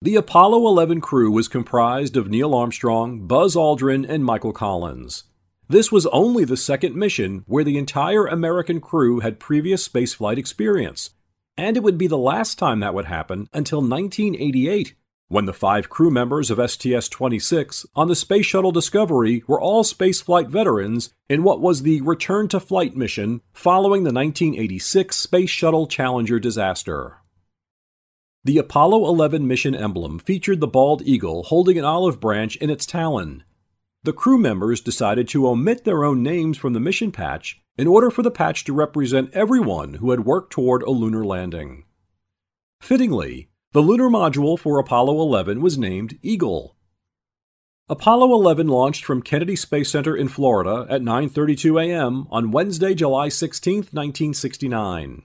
[0.00, 5.24] The Apollo 11 crew was comprised of Neil Armstrong, Buzz Aldrin, and Michael Collins.
[5.68, 11.10] This was only the second mission where the entire American crew had previous spaceflight experience,
[11.56, 14.94] and it would be the last time that would happen until 1988
[15.28, 19.82] when the five crew members of STS 26 on the Space Shuttle Discovery were all
[19.82, 25.86] spaceflight veterans in what was the return to flight mission following the 1986 Space Shuttle
[25.86, 27.18] Challenger disaster.
[28.44, 32.84] The Apollo 11 mission emblem featured the bald eagle holding an olive branch in its
[32.84, 33.44] talon.
[34.04, 38.10] The crew members decided to omit their own names from the mission patch in order
[38.10, 41.84] for the patch to represent everyone who had worked toward a lunar landing.
[42.82, 46.76] Fittingly, the lunar module for Apollo 11 was named Eagle.
[47.88, 52.26] Apollo 11 launched from Kennedy Space Center in Florida at 9:32 a.m.
[52.30, 55.22] on Wednesday, July 16, 1969.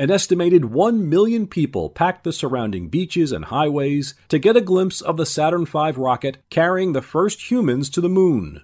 [0.00, 5.00] An estimated 1 million people packed the surrounding beaches and highways to get a glimpse
[5.00, 8.62] of the Saturn V rocket carrying the first humans to the moon.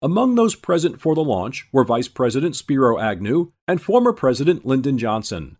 [0.00, 4.96] Among those present for the launch were Vice President Spiro Agnew and former President Lyndon
[4.96, 5.58] Johnson.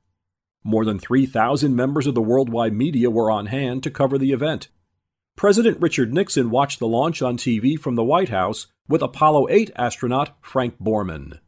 [0.64, 4.68] More than 3,000 members of the worldwide media were on hand to cover the event.
[5.36, 9.70] President Richard Nixon watched the launch on TV from the White House with Apollo 8
[9.76, 11.40] astronaut Frank Borman.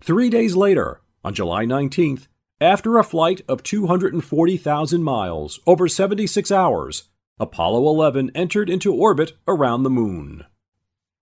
[0.00, 2.26] Three days later, on July 19th,
[2.60, 7.04] after a flight of 240,000 miles over 76 hours,
[7.40, 10.44] Apollo 11 entered into orbit around the Moon.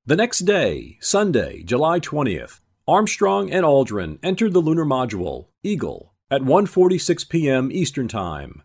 [0.05, 6.43] The next day, Sunday, July 20th, Armstrong and Aldrin entered the lunar module, Eagle, at
[6.43, 7.71] 1:46 p.m.
[7.71, 8.62] Eastern Time.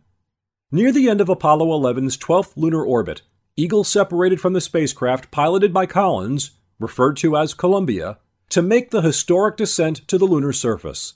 [0.72, 3.22] Near the end of Apollo 11's 12th lunar orbit,
[3.56, 8.18] Eagle separated from the spacecraft piloted by Collins, referred to as Columbia,
[8.50, 11.14] to make the historic descent to the lunar surface.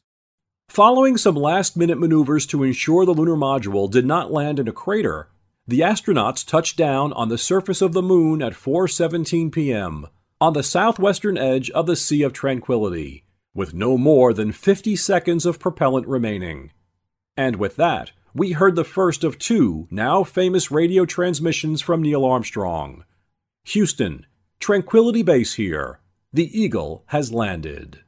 [0.71, 5.27] Following some last-minute maneuvers to ensure the lunar module did not land in a crater,
[5.67, 10.07] the astronauts touched down on the surface of the moon at 4:17 p.m.
[10.39, 15.45] on the southwestern edge of the Sea of Tranquility with no more than 50 seconds
[15.45, 16.71] of propellant remaining.
[17.35, 22.23] And with that, we heard the first of two now famous radio transmissions from Neil
[22.23, 23.03] Armstrong.
[23.65, 24.25] Houston,
[24.61, 25.99] Tranquility Base here.
[26.31, 28.03] The Eagle has landed.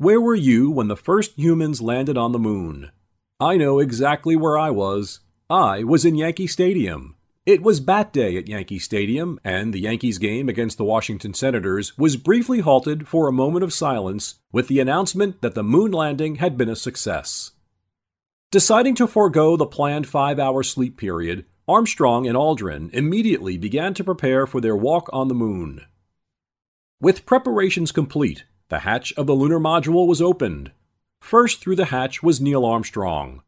[0.00, 2.92] Where were you when the first humans landed on the moon?
[3.40, 5.18] I know exactly where I was.
[5.50, 7.16] I was in Yankee Stadium.
[7.44, 11.98] It was Bat Day at Yankee Stadium, and the Yankees game against the Washington Senators
[11.98, 16.36] was briefly halted for a moment of silence with the announcement that the moon landing
[16.36, 17.50] had been a success.
[18.52, 24.04] Deciding to forego the planned five hour sleep period, Armstrong and Aldrin immediately began to
[24.04, 25.86] prepare for their walk on the moon.
[27.00, 30.72] With preparations complete, the hatch of the lunar module was opened.
[31.20, 33.42] First through the hatch was Neil Armstrong.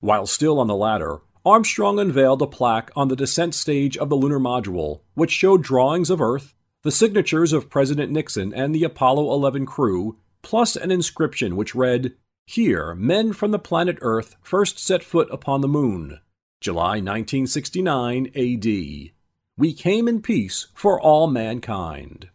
[0.00, 4.16] While still on the ladder, Armstrong unveiled a plaque on the descent stage of the
[4.16, 9.32] lunar module, which showed drawings of Earth, the signatures of President Nixon and the Apollo
[9.32, 12.14] 11 crew, plus an inscription which read,
[12.46, 16.20] Here, men from the planet Earth first set foot upon the moon.
[16.60, 19.12] July 1969 AD.
[19.58, 22.28] We came in peace for all mankind.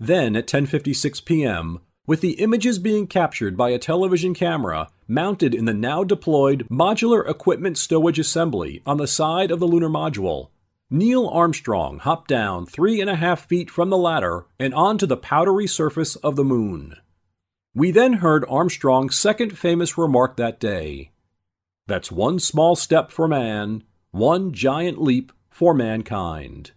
[0.00, 5.66] Then at 10:56 p.m., with the images being captured by a television camera mounted in
[5.66, 10.48] the now deployed Modular Equipment Stowage Assembly on the side of the lunar module.
[10.90, 15.18] Neil Armstrong hopped down three and a half feet from the ladder and onto the
[15.18, 16.96] powdery surface of the moon.
[17.74, 21.10] We then heard Armstrong's second famous remark that day
[21.86, 26.72] That's one small step for man, one giant leap for mankind.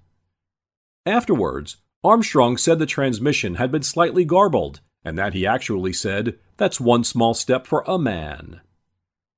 [1.05, 6.80] Afterwards, Armstrong said the transmission had been slightly garbled, and that he actually said, That's
[6.80, 8.62] one small step for a man.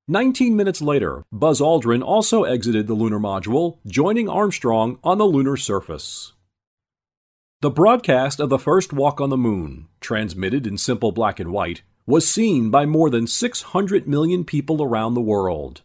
[0.07, 5.57] Nineteen minutes later, Buzz Aldrin also exited the lunar module, joining Armstrong on the lunar
[5.57, 6.34] surface.
[7.61, 11.82] The broadcast of the first walk on the moon, transmitted in simple black and white,
[12.05, 15.82] was seen by more than 600 million people around the world.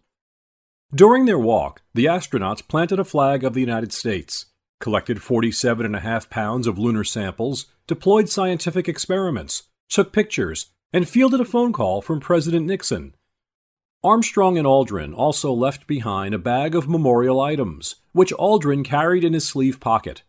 [0.93, 4.47] During their walk, the astronauts planted a flag of the United States,
[4.81, 11.73] collected 47.5 pounds of lunar samples, deployed scientific experiments, took pictures, and fielded a phone
[11.73, 13.15] call from President Nixon.
[14.05, 19.33] Armstrong and Aldrin also left behind a bag of memorial items, which Aldrin carried in
[19.33, 20.23] his sleeve pocket.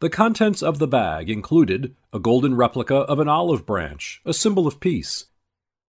[0.00, 4.66] The contents of the bag included a golden replica of an olive branch, a symbol
[4.66, 5.26] of peace,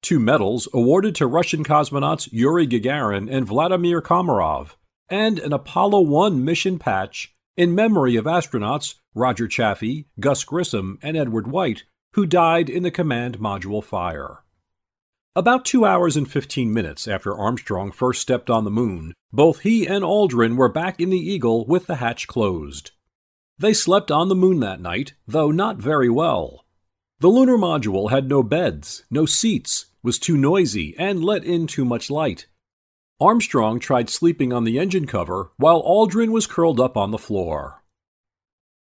[0.01, 4.75] two medals awarded to Russian cosmonauts Yuri Gagarin and Vladimir Komarov,
[5.09, 11.17] and an Apollo 1 mission patch in memory of astronauts Roger Chaffee, Gus Grissom, and
[11.17, 11.83] Edward White,
[12.13, 14.45] who died in the command module fire.
[15.35, 19.85] About two hours and 15 minutes after Armstrong first stepped on the moon, both he
[19.85, 22.91] and Aldrin were back in the Eagle with the hatch closed.
[23.57, 26.65] They slept on the moon that night, though not very well.
[27.19, 31.83] The lunar module had no beds, no seats, was too noisy, and let in too
[31.83, 32.47] much light.
[33.21, 37.83] Armstrong tried sleeping on the engine cover while Aldrin was curled up on the floor.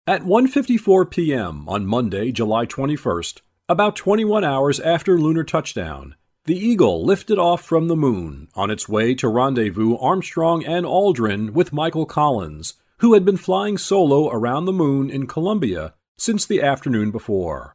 [0.07, 1.66] At 1:54 p.m.
[1.66, 7.89] on Monday, July 21st, about 21 hours after lunar touchdown, the Eagle lifted off from
[7.89, 13.24] the moon on its way to rendezvous Armstrong and Aldrin with Michael Collins, who had
[13.24, 17.74] been flying solo around the moon in Columbia since the afternoon before.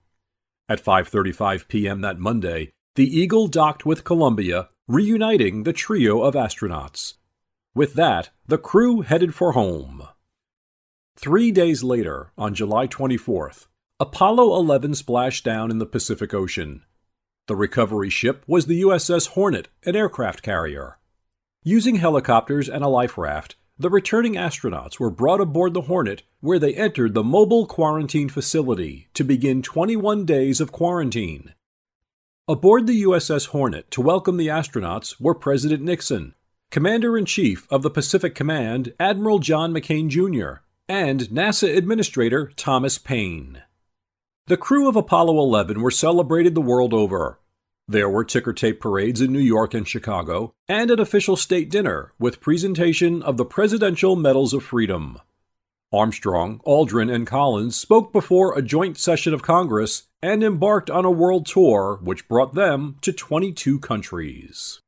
[0.70, 2.02] At 5:35 p.m.
[2.02, 7.14] that Monday, the Eagle docked with Columbia, reuniting the trio of astronauts.
[7.74, 10.04] With that, the crew headed for home.
[11.16, 13.68] 3 days later, on July 24th,
[14.02, 16.84] Apollo 11 splashed down in the Pacific Ocean.
[17.48, 20.98] The recovery ship was the USS Hornet, an aircraft carrier.
[21.64, 26.60] Using helicopters and a life raft, the returning astronauts were brought aboard the Hornet, where
[26.60, 31.54] they entered the mobile quarantine facility to begin 21 days of quarantine.
[32.52, 36.36] Aboard the USS Hornet to welcome the astronauts were President Nixon,
[36.70, 42.98] Commander in Chief of the Pacific Command Admiral John McCain Jr., and NASA Administrator Thomas
[42.98, 43.64] Paine.
[44.48, 47.40] The crew of Apollo 11 were celebrated the world over,
[47.88, 52.12] there were ticker tape parades in New York and Chicago, and an official state dinner
[52.20, 55.18] with presentation of the Presidential Medals of Freedom.
[55.94, 61.12] Armstrong, Aldrin, and Collins spoke before a joint session of Congress and embarked on a
[61.12, 64.80] world tour which brought them to 22 countries.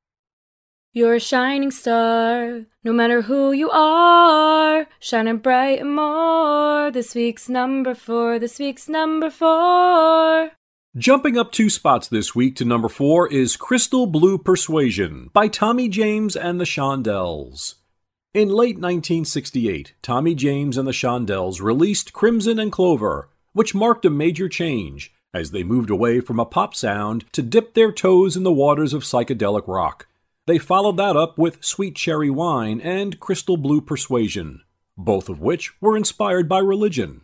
[0.95, 6.91] You're a shining star, no matter who you are, shining bright and more.
[6.91, 10.51] This week's number four, this week's number four.
[10.95, 15.89] Jumping up two spots this week to number four is Crystal Blue Persuasion by Tommy
[15.89, 17.75] James and the Shondells.
[18.35, 24.11] In late 1968, Tommy James and the Shondells released Crimson and Clover, which marked a
[24.11, 28.43] major change as they moved away from a pop sound to dip their toes in
[28.43, 30.07] the waters of psychedelic rock.
[30.45, 34.61] They followed that up with Sweet Cherry Wine and Crystal Blue Persuasion,
[34.97, 37.21] both of which were inspired by religion.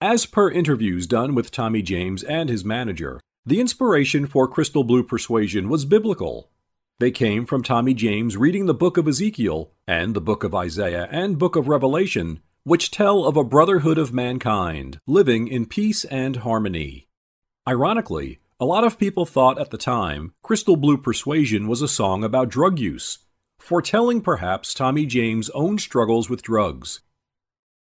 [0.00, 5.02] As per interviews done with Tommy James and his manager, the inspiration for Crystal Blue
[5.02, 6.50] Persuasion was biblical.
[6.98, 11.08] They came from Tommy James reading the book of Ezekiel and the book of Isaiah
[11.10, 16.36] and book of Revelation, which tell of a brotherhood of mankind living in peace and
[16.36, 17.08] harmony.
[17.66, 22.22] Ironically, a lot of people thought at the time Crystal Blue Persuasion was a song
[22.22, 23.18] about drug use,
[23.58, 27.00] foretelling perhaps Tommy James' own struggles with drugs.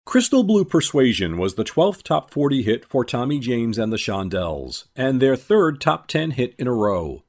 [0.04, 4.86] Crystal Blue Persuasion was the 12th top 40 hit for Tommy James and the Shondells,
[4.96, 7.24] and their third top 10 hit in a row.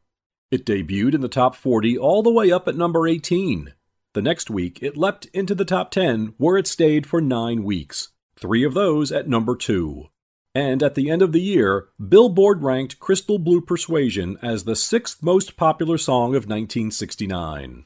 [0.50, 3.74] It debuted in the top 40 all the way up at number 18.
[4.14, 8.10] The next week, it leapt into the top 10, where it stayed for nine weeks,
[8.36, 10.06] three of those at number 2.
[10.56, 15.22] And at the end of the year, Billboard ranked Crystal Blue Persuasion as the sixth
[15.22, 17.86] most popular song of 1969.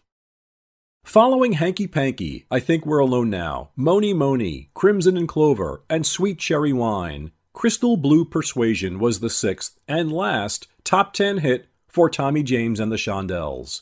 [1.03, 6.39] Following Hanky Panky, I Think We're Alone Now, Mony Mony, Crimson and Clover, and Sweet
[6.39, 12.41] Cherry Wine, Crystal Blue Persuasion was the sixth and last top 10 hit for Tommy
[12.41, 13.82] James and the Shondells.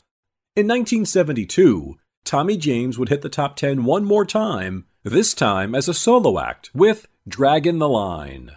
[0.55, 5.87] In 1972, Tommy James would hit the top 10 one more time, this time as
[5.87, 8.51] a solo act with Draggin' the Line.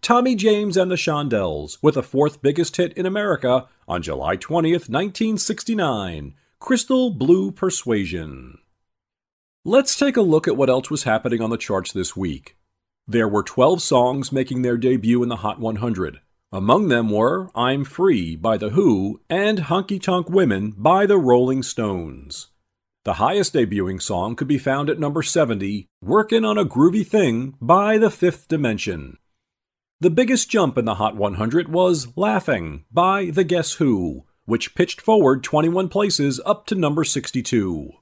[0.00, 4.88] Tommy James and the Shondells with the fourth biggest hit in America on July 20th,
[4.88, 8.58] 1969 Crystal Blue Persuasion.
[9.64, 12.56] Let's take a look at what else was happening on the charts this week.
[13.06, 16.20] There were 12 songs making their debut in the Hot 100.
[16.52, 21.62] Among them were I'm Free by The Who and Honky Tonk Women by The Rolling
[21.62, 22.48] Stones.
[23.08, 27.54] The highest debuting song could be found at number 70, Workin' on a Groovy Thing
[27.58, 29.16] by The Fifth Dimension.
[29.98, 35.00] The biggest jump in the Hot 100 was Laughing by The Guess Who, which pitched
[35.00, 37.92] forward 21 places up to number 62.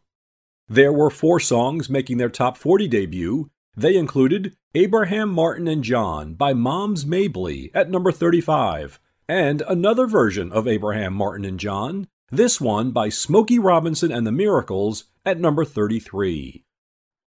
[0.67, 3.49] There were four songs making their top 40 debut.
[3.77, 8.99] They included Abraham Martin and John by Moms Mabley at number 35,
[9.29, 14.33] and another version of Abraham Martin and John, this one by Smokey Robinson and the
[14.33, 16.65] Miracles at number 33.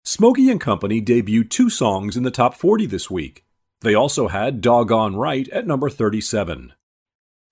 [0.04, 3.46] Smokey and Company debuted two songs in the top 40 this week.
[3.80, 6.74] They also had Doggone Right at number 37.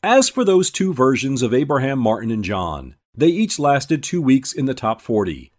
[0.04, 4.52] As for those two versions of Abraham Martin and John, they each lasted two weeks
[4.52, 5.54] in the top 40.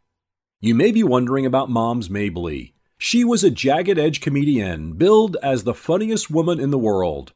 [0.61, 2.75] You may be wondering about Moms Mabley.
[2.99, 7.33] She was a jagged edge comedienne, billed as the funniest woman in the world.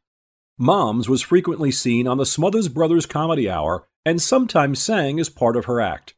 [0.58, 5.56] Moms was frequently seen on the Smothers Brothers Comedy Hour and sometimes sang as part
[5.56, 6.14] of her act.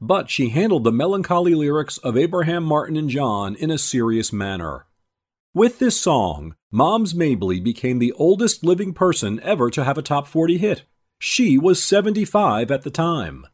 [0.00, 4.86] But she handled the melancholy lyrics of Abraham Martin and John in a serious manner.
[5.54, 10.26] With this song, Moms Mabley became the oldest living person ever to have a top
[10.26, 10.84] 40 hit.
[11.18, 13.46] She was 75 at the time.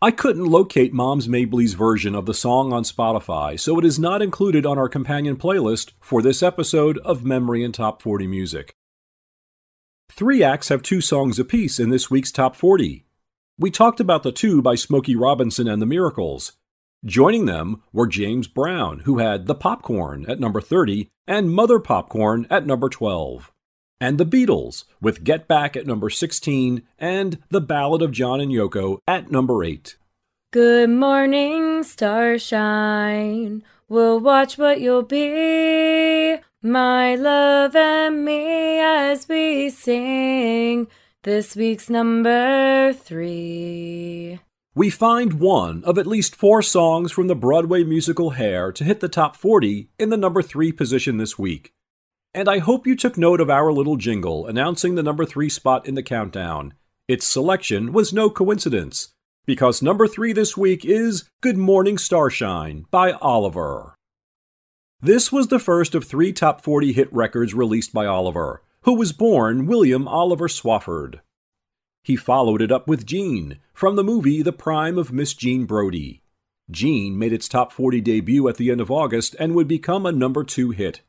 [0.00, 4.20] I couldn't locate Moms Mabley's version of the song on Spotify, so it is not
[4.20, 8.74] included on our companion playlist for this episode of Memory and Top 40 Music.
[10.10, 13.05] Three acts have two songs apiece in this week's Top 40.
[13.58, 16.52] We talked about the two by Smokey Robinson and the Miracles.
[17.06, 22.46] Joining them were James Brown, who had The Popcorn at number 30 and Mother Popcorn
[22.50, 23.50] at number 12.
[23.98, 28.52] And the Beatles, with Get Back at number 16 and The Ballad of John and
[28.52, 29.96] Yoko at number 8.
[30.52, 33.62] Good morning, starshine.
[33.88, 40.88] We'll watch what you'll be, my love and me, as we sing
[41.26, 44.38] this week's number three.
[44.76, 49.00] We find one of at least four songs from the Broadway musical Hair to hit
[49.00, 51.72] the top 40 in the number 3 position this week.
[52.32, 55.84] And I hope you took note of our little jingle announcing the number 3 spot
[55.84, 56.74] in the countdown.
[57.08, 59.08] Its selection was no coincidence,
[59.46, 63.96] because number 3 this week is Good Morning Starshine by Oliver.
[65.00, 69.12] This was the first of three top 40 hit records released by Oliver, who was
[69.12, 71.18] born William Oliver Swofford.
[72.04, 76.22] He followed it up with Jean from the movie The Prime of Miss Jean Brodie.
[76.70, 80.12] Jean made its top 40 debut at the end of August and would become a
[80.12, 81.00] number 2 hit.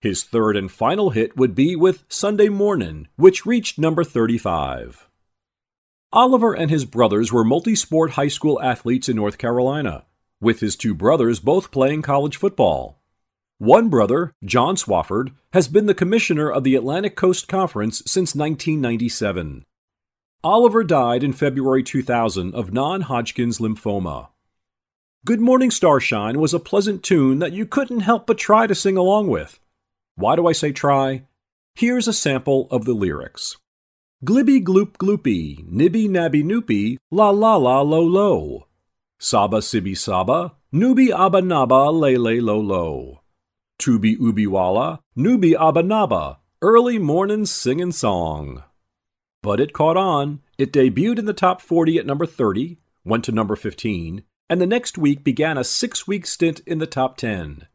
[0.00, 5.08] His third and final hit would be with Sunday Mornin', which reached number 35.
[6.12, 10.06] Oliver and his brothers were multi sport high school athletes in North Carolina,
[10.40, 13.01] with his two brothers both playing college football.
[13.62, 19.64] One brother, John Swofford, has been the commissioner of the Atlantic Coast Conference since 1997.
[20.42, 24.30] Oliver died in February 2000 of non Hodgkin's lymphoma.
[25.24, 28.96] Good Morning Starshine was a pleasant tune that you couldn't help but try to sing
[28.96, 29.60] along with.
[30.16, 31.22] Why do I say try?
[31.76, 33.58] Here's a sample of the lyrics
[34.24, 38.66] Glibby gloop gloopy, nibby nabby noopy, la la la lo lo.
[39.20, 43.21] Saba sibby saba, nooby abba naba lay lay lo lo.
[43.82, 48.62] Tubi ubi walla, nooby abba naba, early mornin' singin' song.
[49.42, 50.40] But it caught on.
[50.56, 54.68] It debuted in the top 40 at number 30, went to number 15, and the
[54.68, 57.66] next week began a six week stint in the top 10.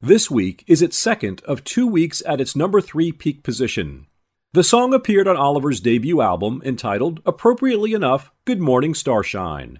[0.00, 4.08] This week is its second of two weeks at its number 3 peak position.
[4.54, 9.78] The song appeared on Oliver's debut album entitled, appropriately enough, Good Morning Starshine.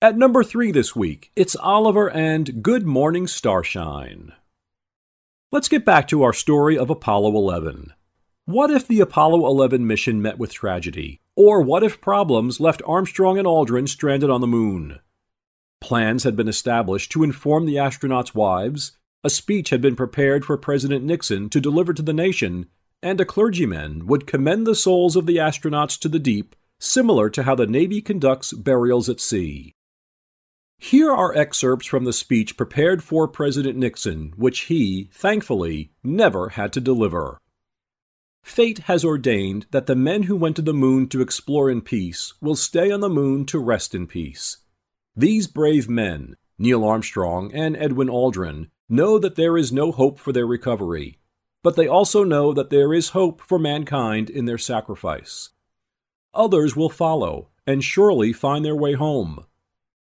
[0.00, 4.32] At number 3 this week, it's Oliver and Good Morning Starshine.
[5.52, 7.92] Let's get back to our story of Apollo 11.
[8.46, 11.20] What if the Apollo 11 mission met with tragedy?
[11.36, 14.98] Or what if problems left Armstrong and Aldrin stranded on the moon?
[15.80, 20.56] Plans had been established to inform the astronauts' wives, a speech had been prepared for
[20.56, 22.66] President Nixon to deliver to the nation,
[23.00, 27.44] and a clergyman would commend the souls of the astronauts to the deep, similar to
[27.44, 29.75] how the Navy conducts burials at sea.
[30.78, 36.72] Here are excerpts from the speech prepared for President Nixon, which he, thankfully, never had
[36.74, 37.40] to deliver.
[38.42, 42.34] Fate has ordained that the men who went to the moon to explore in peace
[42.40, 44.58] will stay on the moon to rest in peace.
[45.16, 50.32] These brave men, Neil Armstrong and Edwin Aldrin, know that there is no hope for
[50.32, 51.18] their recovery.
[51.66, 55.48] but they also know that there is hope for mankind in their sacrifice.
[56.32, 59.44] Others will follow and surely find their way home.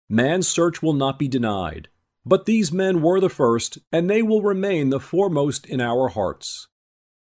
[0.10, 1.88] Man's search will not be denied,
[2.26, 6.68] but these men were the first, and they will remain the foremost in our hearts.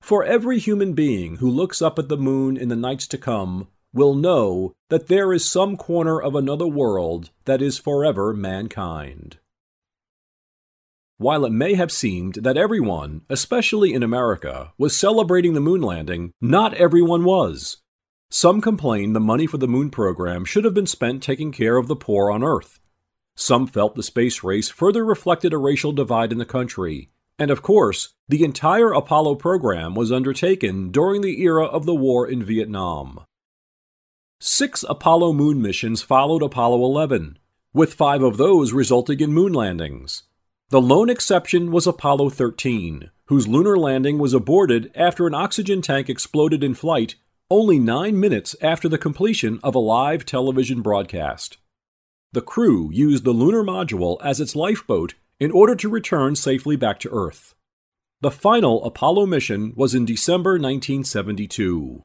[0.00, 3.68] For every human being who looks up at the moon in the nights to come
[3.92, 9.38] will know that there is some corner of another world that is forever mankind.
[11.18, 16.32] While it may have seemed that everyone, especially in America, was celebrating the moon landing,
[16.40, 17.78] not everyone was.
[18.32, 21.88] Some complained the money for the moon program should have been spent taking care of
[21.88, 22.78] the poor on Earth.
[23.34, 27.10] Some felt the space race further reflected a racial divide in the country.
[27.40, 32.28] And of course, the entire Apollo program was undertaken during the era of the war
[32.28, 33.20] in Vietnam.
[34.38, 37.36] Six Apollo moon missions followed Apollo 11,
[37.72, 40.22] with five of those resulting in moon landings.
[40.68, 46.08] The lone exception was Apollo 13, whose lunar landing was aborted after an oxygen tank
[46.08, 47.16] exploded in flight
[47.50, 51.58] only nine minutes after the completion of a live television broadcast.
[52.32, 57.00] The crew used the lunar module as its lifeboat in order to return safely back
[57.00, 57.54] to Earth.
[58.20, 62.04] The final Apollo mission was in December 1972.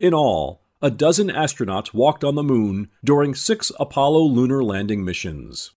[0.00, 5.72] In all, a dozen astronauts walked on the moon during six Apollo lunar landing missions.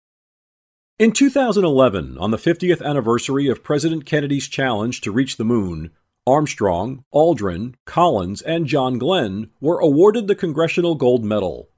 [0.98, 5.92] In 2011, on the 50th anniversary of President Kennedy's challenge to reach the moon,
[6.30, 11.70] Armstrong, Aldrin, Collins, and John Glenn were awarded the Congressional Gold Medal.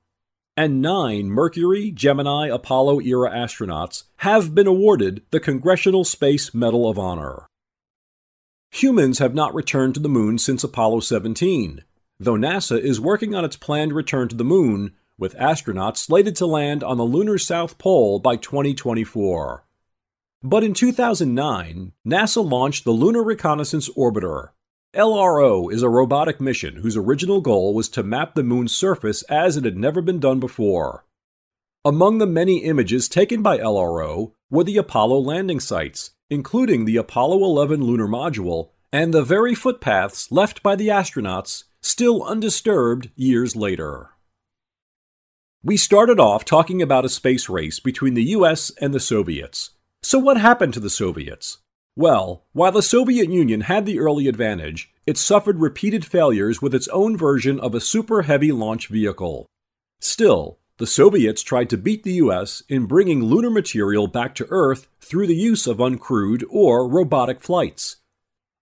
[0.58, 7.00] And nine Mercury, Gemini, Apollo era astronauts have been awarded the Congressional Space Medal of
[7.00, 7.48] Honor.
[8.72, 11.84] Humans have not returned to the moon since Apollo 17,
[12.20, 16.46] though NASA is working on its planned return to the moon with astronauts slated to
[16.46, 19.66] land on the lunar South Pole by 2024.
[20.44, 24.50] But in 2009, NASA launched the Lunar Reconnaissance Orbiter.
[24.96, 29.56] LRO is a robotic mission whose original goal was to map the moon's surface as
[29.56, 31.06] it had never been done before.
[31.86, 37.44] Among the many images taken by LRO were the Apollo landing sites, including the Apollo
[37.44, 44.10] 11 lunar module and the very footpaths left by the astronauts, still undisturbed years later.
[45.64, 49.72] We started off talking about a space race between the US and the Soviets.
[50.04, 51.60] So, what happened to the Soviets?
[51.96, 56.88] Well, while the Soviet Union had the early advantage, it suffered repeated failures with its
[56.88, 59.46] own version of a super heavy launch vehicle.
[60.00, 64.88] Still, the Soviets tried to beat the US in bringing lunar material back to Earth
[65.00, 67.98] through the use of uncrewed or robotic flights.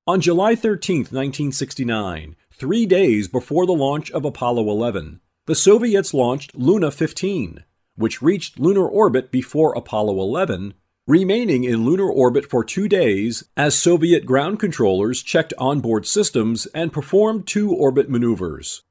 [0.05, 6.53] On July 13, 1969, three days before the launch of Apollo 11, the Soviets launched
[6.55, 7.63] Luna 15,
[7.95, 10.73] which reached lunar orbit before Apollo 11,
[11.09, 16.93] remaining in lunar orbit for two days as Soviet ground controllers checked onboard systems and
[16.93, 18.83] performed two orbit maneuvers.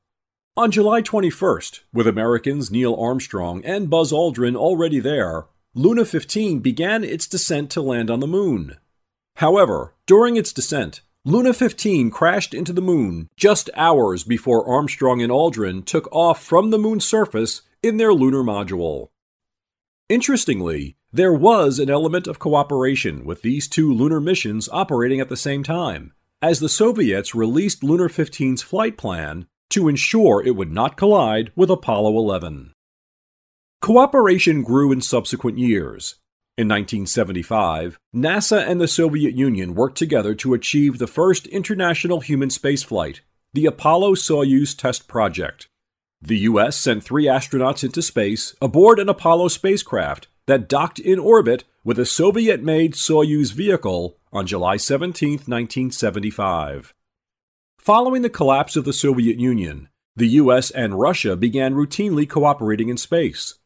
[0.57, 7.05] On July 21st, with Americans Neil Armstrong and Buzz Aldrin already there, Luna 15 began
[7.05, 8.79] its descent to land on the moon.
[9.37, 15.31] However, during its descent, Luna 15 crashed into the moon just hours before Armstrong and
[15.31, 19.11] Aldrin took off from the moon's surface in their lunar module.
[20.09, 25.37] Interestingly, there was an element of cooperation with these two lunar missions operating at the
[25.37, 30.97] same time, as the Soviets released Luna 15's flight plan to ensure it would not
[30.97, 32.73] collide with Apollo 11.
[33.81, 36.17] Cooperation grew in subsequent years,
[36.59, 42.49] in 1975, NASA and the Soviet Union worked together to achieve the first international human
[42.49, 43.21] spaceflight,
[43.53, 45.69] the Apollo Soyuz Test Project.
[46.21, 46.77] The U.S.
[46.77, 52.07] sent three astronauts into space aboard an Apollo spacecraft that docked in orbit with a
[52.07, 56.95] Soviet made Soyuz vehicle on July 17, 1975.
[57.77, 62.97] Following the collapse of the Soviet Union, the US and Russia began routinely cooperating in
[62.97, 63.59] space.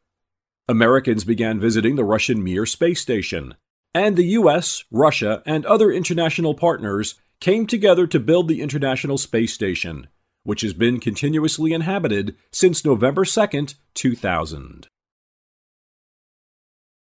[0.69, 3.55] Americans began visiting the Russian Mir space station,
[3.95, 9.53] and the US, Russia, and other international partners came together to build the International Space
[9.53, 10.09] Station,
[10.43, 14.89] which has been continuously inhabited since November 2, 2000.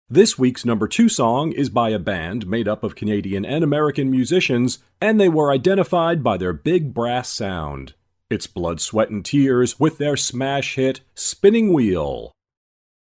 [0.10, 4.10] This week's number two song is by a band made up of Canadian and American
[4.10, 7.94] musicians, and they were identified by their big brass sound.
[8.30, 12.32] It's Blood, Sweat, and Tears with their smash hit Spinning Wheel.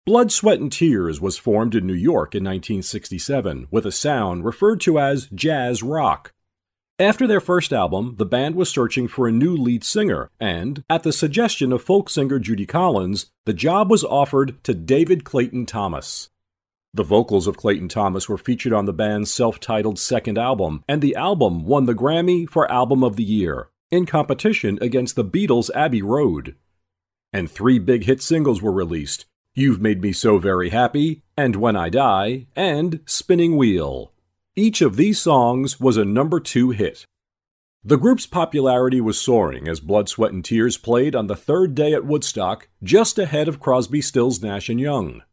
[0.06, 4.80] Blood, Sweat, and Tears was formed in New York in 1967 with a sound referred
[4.82, 6.32] to as jazz rock.
[6.98, 11.04] After their first album, the band was searching for a new lead singer, and, at
[11.04, 16.30] the suggestion of folk singer Judy Collins, the job was offered to David Clayton Thomas.
[16.96, 21.02] The vocals of Clayton Thomas were featured on the band's self titled second album, and
[21.02, 25.70] the album won the Grammy for Album of the Year, in competition against the Beatles'
[25.76, 26.56] Abbey Road.
[27.34, 31.76] And three big hit singles were released You've Made Me So Very Happy, and When
[31.76, 34.14] I Die, and Spinning Wheel.
[34.56, 37.06] Each of these songs was a number two hit.
[37.84, 41.94] The group's popularity was soaring as Blood, Sweat, and Tears played on the third day
[41.94, 45.24] at Woodstock, just ahead of Crosby, Stills, Nash, and Young.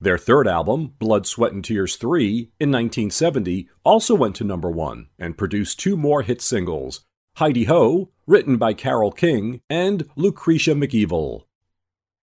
[0.00, 5.08] Their third album, Blood, Sweat, and Tears 3, in 1970, also went to number one
[5.18, 7.04] and produced two more hit singles
[7.36, 11.44] Hi-De-Ho, written by Carole King, and Lucretia McEvil.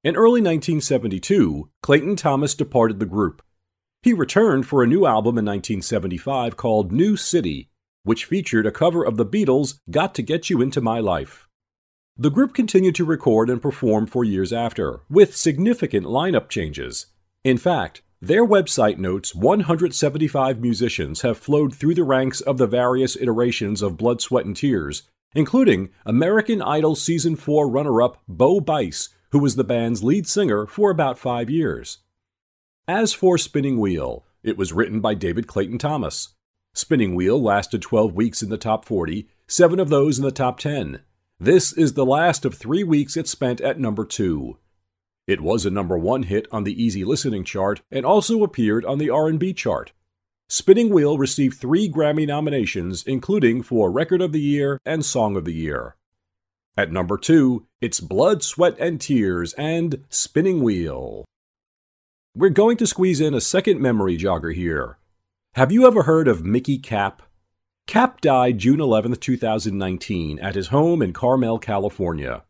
[0.05, 3.43] In early 1972, Clayton Thomas departed the group.
[4.03, 7.69] He returned for a new album in 1975 called New City,
[8.05, 11.47] which featured a cover of the Beatles' Got to Get You Into My Life.
[12.17, 17.07] The group continued to record and perform for years after, with significant lineup changes.
[17.45, 23.17] In fact, their website notes 175 musicians have flowed through the ranks of the various
[23.17, 25.03] iterations of Blood, Sweat, and Tears,
[25.35, 30.67] including American Idol Season 4 runner up Bo Bice, who was the band's lead singer
[30.67, 31.99] for about five years.
[32.87, 36.35] As for Spinning Wheel, it was written by David Clayton Thomas.
[36.75, 40.61] Spinning Wheel lasted 12 weeks in the top 40, seven of those in the top
[40.61, 41.01] 10.
[41.41, 44.59] This is the last of three weeks it spent at number 2.
[45.33, 48.99] It was a number 1 hit on the easy listening chart and also appeared on
[48.99, 49.93] the R&B chart.
[50.47, 55.47] Spinning Wheel received 3 Grammy nominations including for Record of the Year and Song of
[55.47, 55.97] the Year.
[56.77, 61.25] At number 2, it's Blood, Sweat and Tears and Spinning Wheel.
[62.37, 64.99] We're going to squeeze in a second memory jogger here.
[65.55, 67.23] Have you ever heard of Mickey Kapp?
[67.87, 72.43] Kapp died June 11, 2019, at his home in Carmel, California.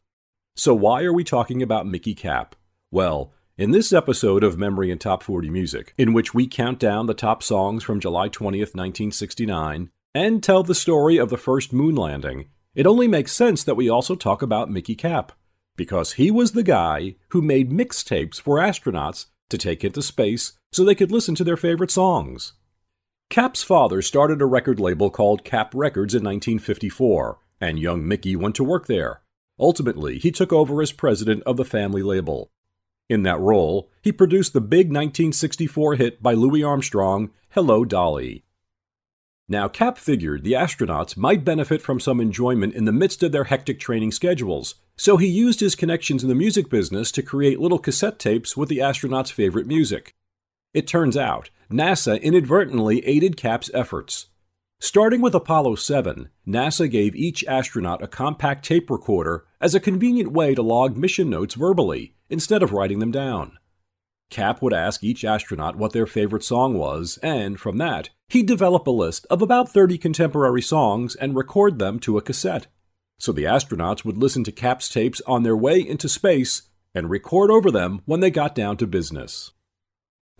[0.57, 2.57] So, why are we talking about Mickey Kapp?
[2.93, 7.07] Well, in this episode of Memory and Top 40 Music, in which we count down
[7.07, 11.95] the top songs from July 20th, 1969, and tell the story of the first moon
[11.95, 15.33] landing, it only makes sense that we also talk about Mickey Kapp,
[15.75, 20.85] because he was the guy who made mixtapes for astronauts to take into space so
[20.85, 22.53] they could listen to their favorite songs.
[23.31, 28.55] Kapp's father started a record label called Kapp Records in 1954, and young Mickey went
[28.57, 29.23] to work there.
[29.59, 32.51] Ultimately, he took over as president of the family label.
[33.09, 38.45] In that role, he produced the big 1964 hit by Louis Armstrong, Hello Dolly.
[39.49, 43.45] Now, Kapp figured the astronauts might benefit from some enjoyment in the midst of their
[43.45, 47.79] hectic training schedules, so he used his connections in the music business to create little
[47.79, 50.15] cassette tapes with the astronauts' favorite music.
[50.73, 54.29] It turns out NASA inadvertently aided Kapp's efforts.
[54.85, 60.33] Starting with Apollo 7, NASA gave each astronaut a compact tape recorder as a convenient
[60.33, 63.57] way to log mission notes verbally, instead of writing them down.
[64.29, 68.85] Kapp would ask each astronaut what their favorite song was, and from that, he'd develop
[68.89, 72.67] a list of about 30 contemporary songs and record them to a cassette.
[73.21, 76.63] So the astronauts would listen to Kapp's tapes on their way into space
[76.93, 79.53] and record over them when they got down to business.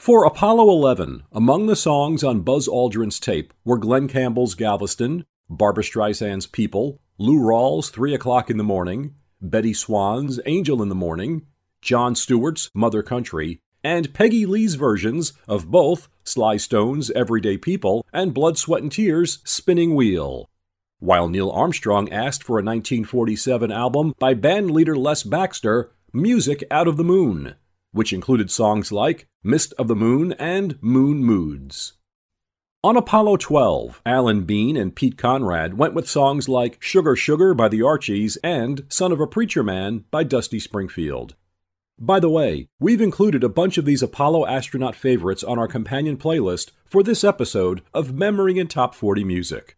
[0.03, 5.85] For Apollo 11, among the songs on Buzz Aldrin's tape were Glen Campbell's Galveston, Barbra
[5.85, 11.47] Streisand's People, Lou Rawls' Three O'Clock in the Morning, Bettye Swann's Angel in the Morning,
[11.83, 18.35] John Stewart's Mother Country, and Peggy Lee's versions of both Sly Stone's Everyday People and
[18.35, 20.51] Blood, Sweat, and Tears' Spinning Wheel.
[20.99, 26.89] While Neil Armstrong asked for a 1947 album by band leader Les Baxter, Music Out
[26.89, 27.55] of the Moon
[27.93, 31.95] which included songs like Mist of the Moon and Moon Moods.
[32.85, 37.69] On Apollo 12, Alan Bean and Pete Conrad went with songs like Sugar Sugar by
[37.69, 41.37] the Archies and Son of a Preacher Man by Dusty Springfield.
[41.97, 46.17] By the way, we've included a bunch of these Apollo astronaut favorites on our companion
[46.17, 49.77] playlist for this episode of Memory and Top 40 Music.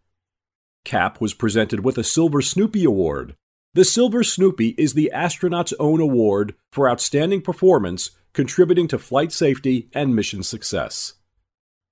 [0.85, 3.37] Kapp was presented with a Silver Snoopy Award,
[3.75, 9.89] the Silver Snoopy is the astronaut's own award for outstanding performance contributing to flight safety
[9.93, 11.15] and mission success.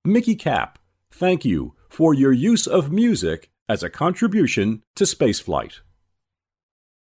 [0.05, 0.79] Mickey Kapp,
[1.11, 5.79] thank you for your use of music as a contribution to spaceflight.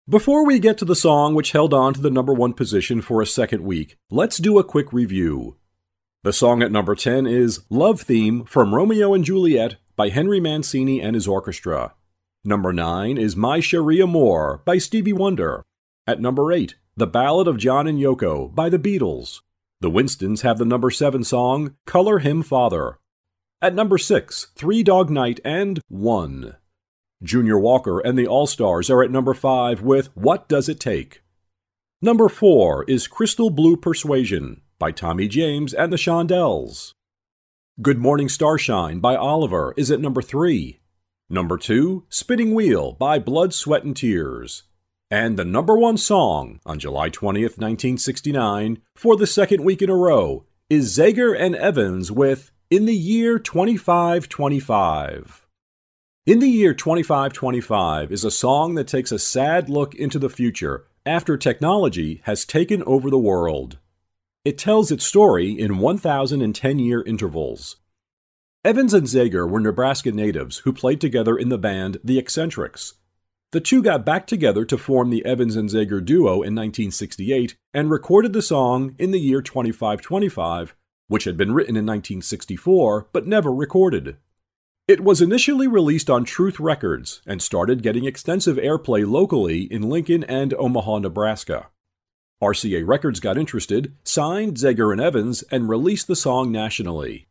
[0.06, 3.20] Before we get to the song which held on to the number one position for
[3.22, 5.56] a second week, let's do a quick review.
[6.24, 11.00] The song at number 10 is Love Theme from Romeo and Juliet by Henry Mancini
[11.00, 11.94] and his orchestra.
[12.48, 15.66] Number 9 is My Cherie Amour by Stevie Wonder.
[16.06, 19.42] At number 8, The Ballad of John and Yoko by the Beatles.
[19.82, 22.98] The Winstons have the number 7 song, Color Him Father.
[23.60, 26.56] At number 6, Three Dog Night and One.
[27.22, 31.20] Junior Walker and the All Stars are at number 5 with What Does It Take?
[32.00, 36.94] Number 4 is Crystal Blue Persuasion by Tommy James and the Shondells.
[37.82, 40.80] Good Morning Starshine by Oliver is at number 3.
[41.30, 44.62] Number 2, Spinning Wheel by Blood, Sweat, and Tears.
[45.10, 49.94] And the number one song on July 20th, 1969, for the second week in a
[49.94, 55.46] row, is Zager and Evans with In the Year 2525.
[56.24, 60.86] In the Year 2525 is a song that takes a sad look into the future
[61.04, 63.76] after technology has taken over the world.
[64.46, 67.76] It tells its story in 1,010 year intervals.
[68.64, 72.94] Evans and Zager were Nebraska natives who played together in the band The Eccentrics.
[73.52, 77.88] The two got back together to form the Evans and Zager duo in 1968 and
[77.88, 80.74] recorded the song in the year 2525,
[81.06, 84.16] which had been written in 1964 but never recorded.
[84.88, 90.24] It was initially released on Truth Records and started getting extensive airplay locally in Lincoln
[90.24, 91.68] and Omaha, Nebraska.
[92.42, 97.27] RCA Records got interested, signed Zager and Evans, and released the song nationally.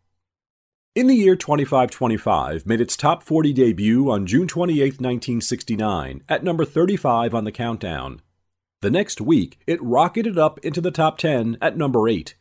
[0.98, 6.66] In the Year 2525 made its top 40 debut on June 28, 1969, at number
[6.66, 8.20] 35 on the countdown.
[8.82, 12.34] The next week, it rocketed up into the top 10 at number 8.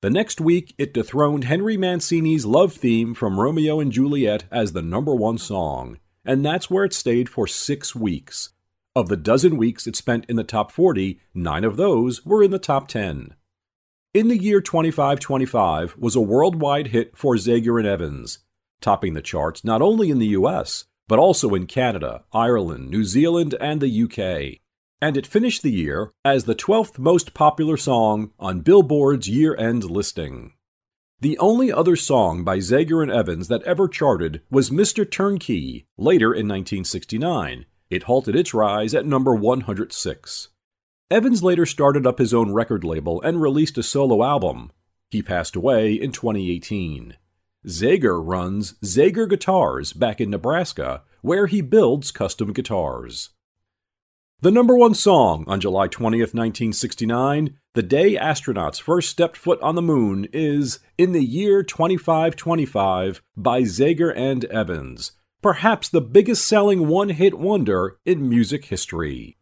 [0.00, 4.82] The next week, it dethroned Henry Mancini's love theme from Romeo and Juliet as the
[4.82, 8.50] number one song, and that's where it stayed for six weeks.
[8.94, 12.52] Of the dozen weeks it spent in the top 40, nine of those were in
[12.52, 13.34] the top 10.
[14.18, 18.40] In the Year 2525 was a worldwide hit for Zager and Evans,
[18.80, 23.54] topping the charts not only in the US, but also in Canada, Ireland, New Zealand,
[23.60, 24.58] and the UK.
[25.00, 29.84] And it finished the year as the 12th most popular song on Billboard's year end
[29.84, 30.54] listing.
[31.20, 35.08] The only other song by Zager and Evans that ever charted was Mr.
[35.08, 40.48] Turnkey, later in 1969, it halted its rise at number 106.
[41.10, 44.70] Evans later started up his own record label and released a solo album.
[45.10, 47.16] He passed away in 2018.
[47.66, 53.30] Zager runs Zager Guitars back in Nebraska, where he builds custom guitars.
[54.40, 59.76] The number one song on July 20th, 1969, the day astronauts first stepped foot on
[59.76, 66.86] the moon, is In the Year 2525 by Zager and Evans, perhaps the biggest selling
[66.86, 69.37] one hit wonder in music history.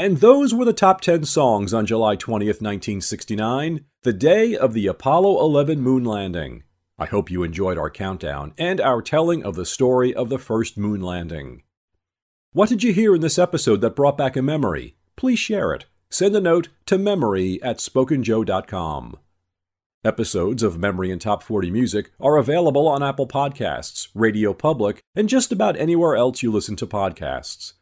[0.00, 4.86] And those were the top 10 songs on July 20th, 1969, the day of the
[4.86, 6.62] Apollo 11 moon landing.
[6.98, 10.78] I hope you enjoyed our countdown and our telling of the story of the first
[10.78, 11.64] moon landing.
[12.52, 14.96] What did you hear in this episode that brought back a memory?
[15.16, 15.84] Please share it.
[16.08, 19.18] Send a note to memory at spokenjoe.com.
[20.02, 25.28] Episodes of Memory and Top 40 Music are available on Apple Podcasts, Radio Public, and
[25.28, 27.74] just about anywhere else you listen to podcasts.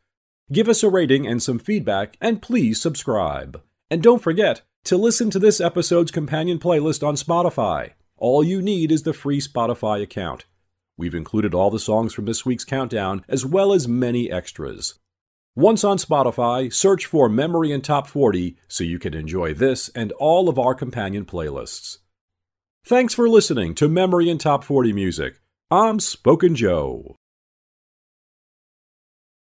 [0.50, 3.60] Give us a rating and some feedback, and please subscribe.
[3.90, 7.92] And don't forget to listen to this episode's companion playlist on Spotify.
[8.16, 10.46] All you need is the free Spotify account.
[10.96, 14.94] We've included all the songs from this week's countdown, as well as many extras.
[15.54, 20.12] Once on Spotify, search for Memory and Top 40 so you can enjoy this and
[20.12, 21.98] all of our companion playlists.
[22.86, 25.40] Thanks for listening to Memory and Top 40 Music.
[25.70, 27.16] I'm Spoken Joe.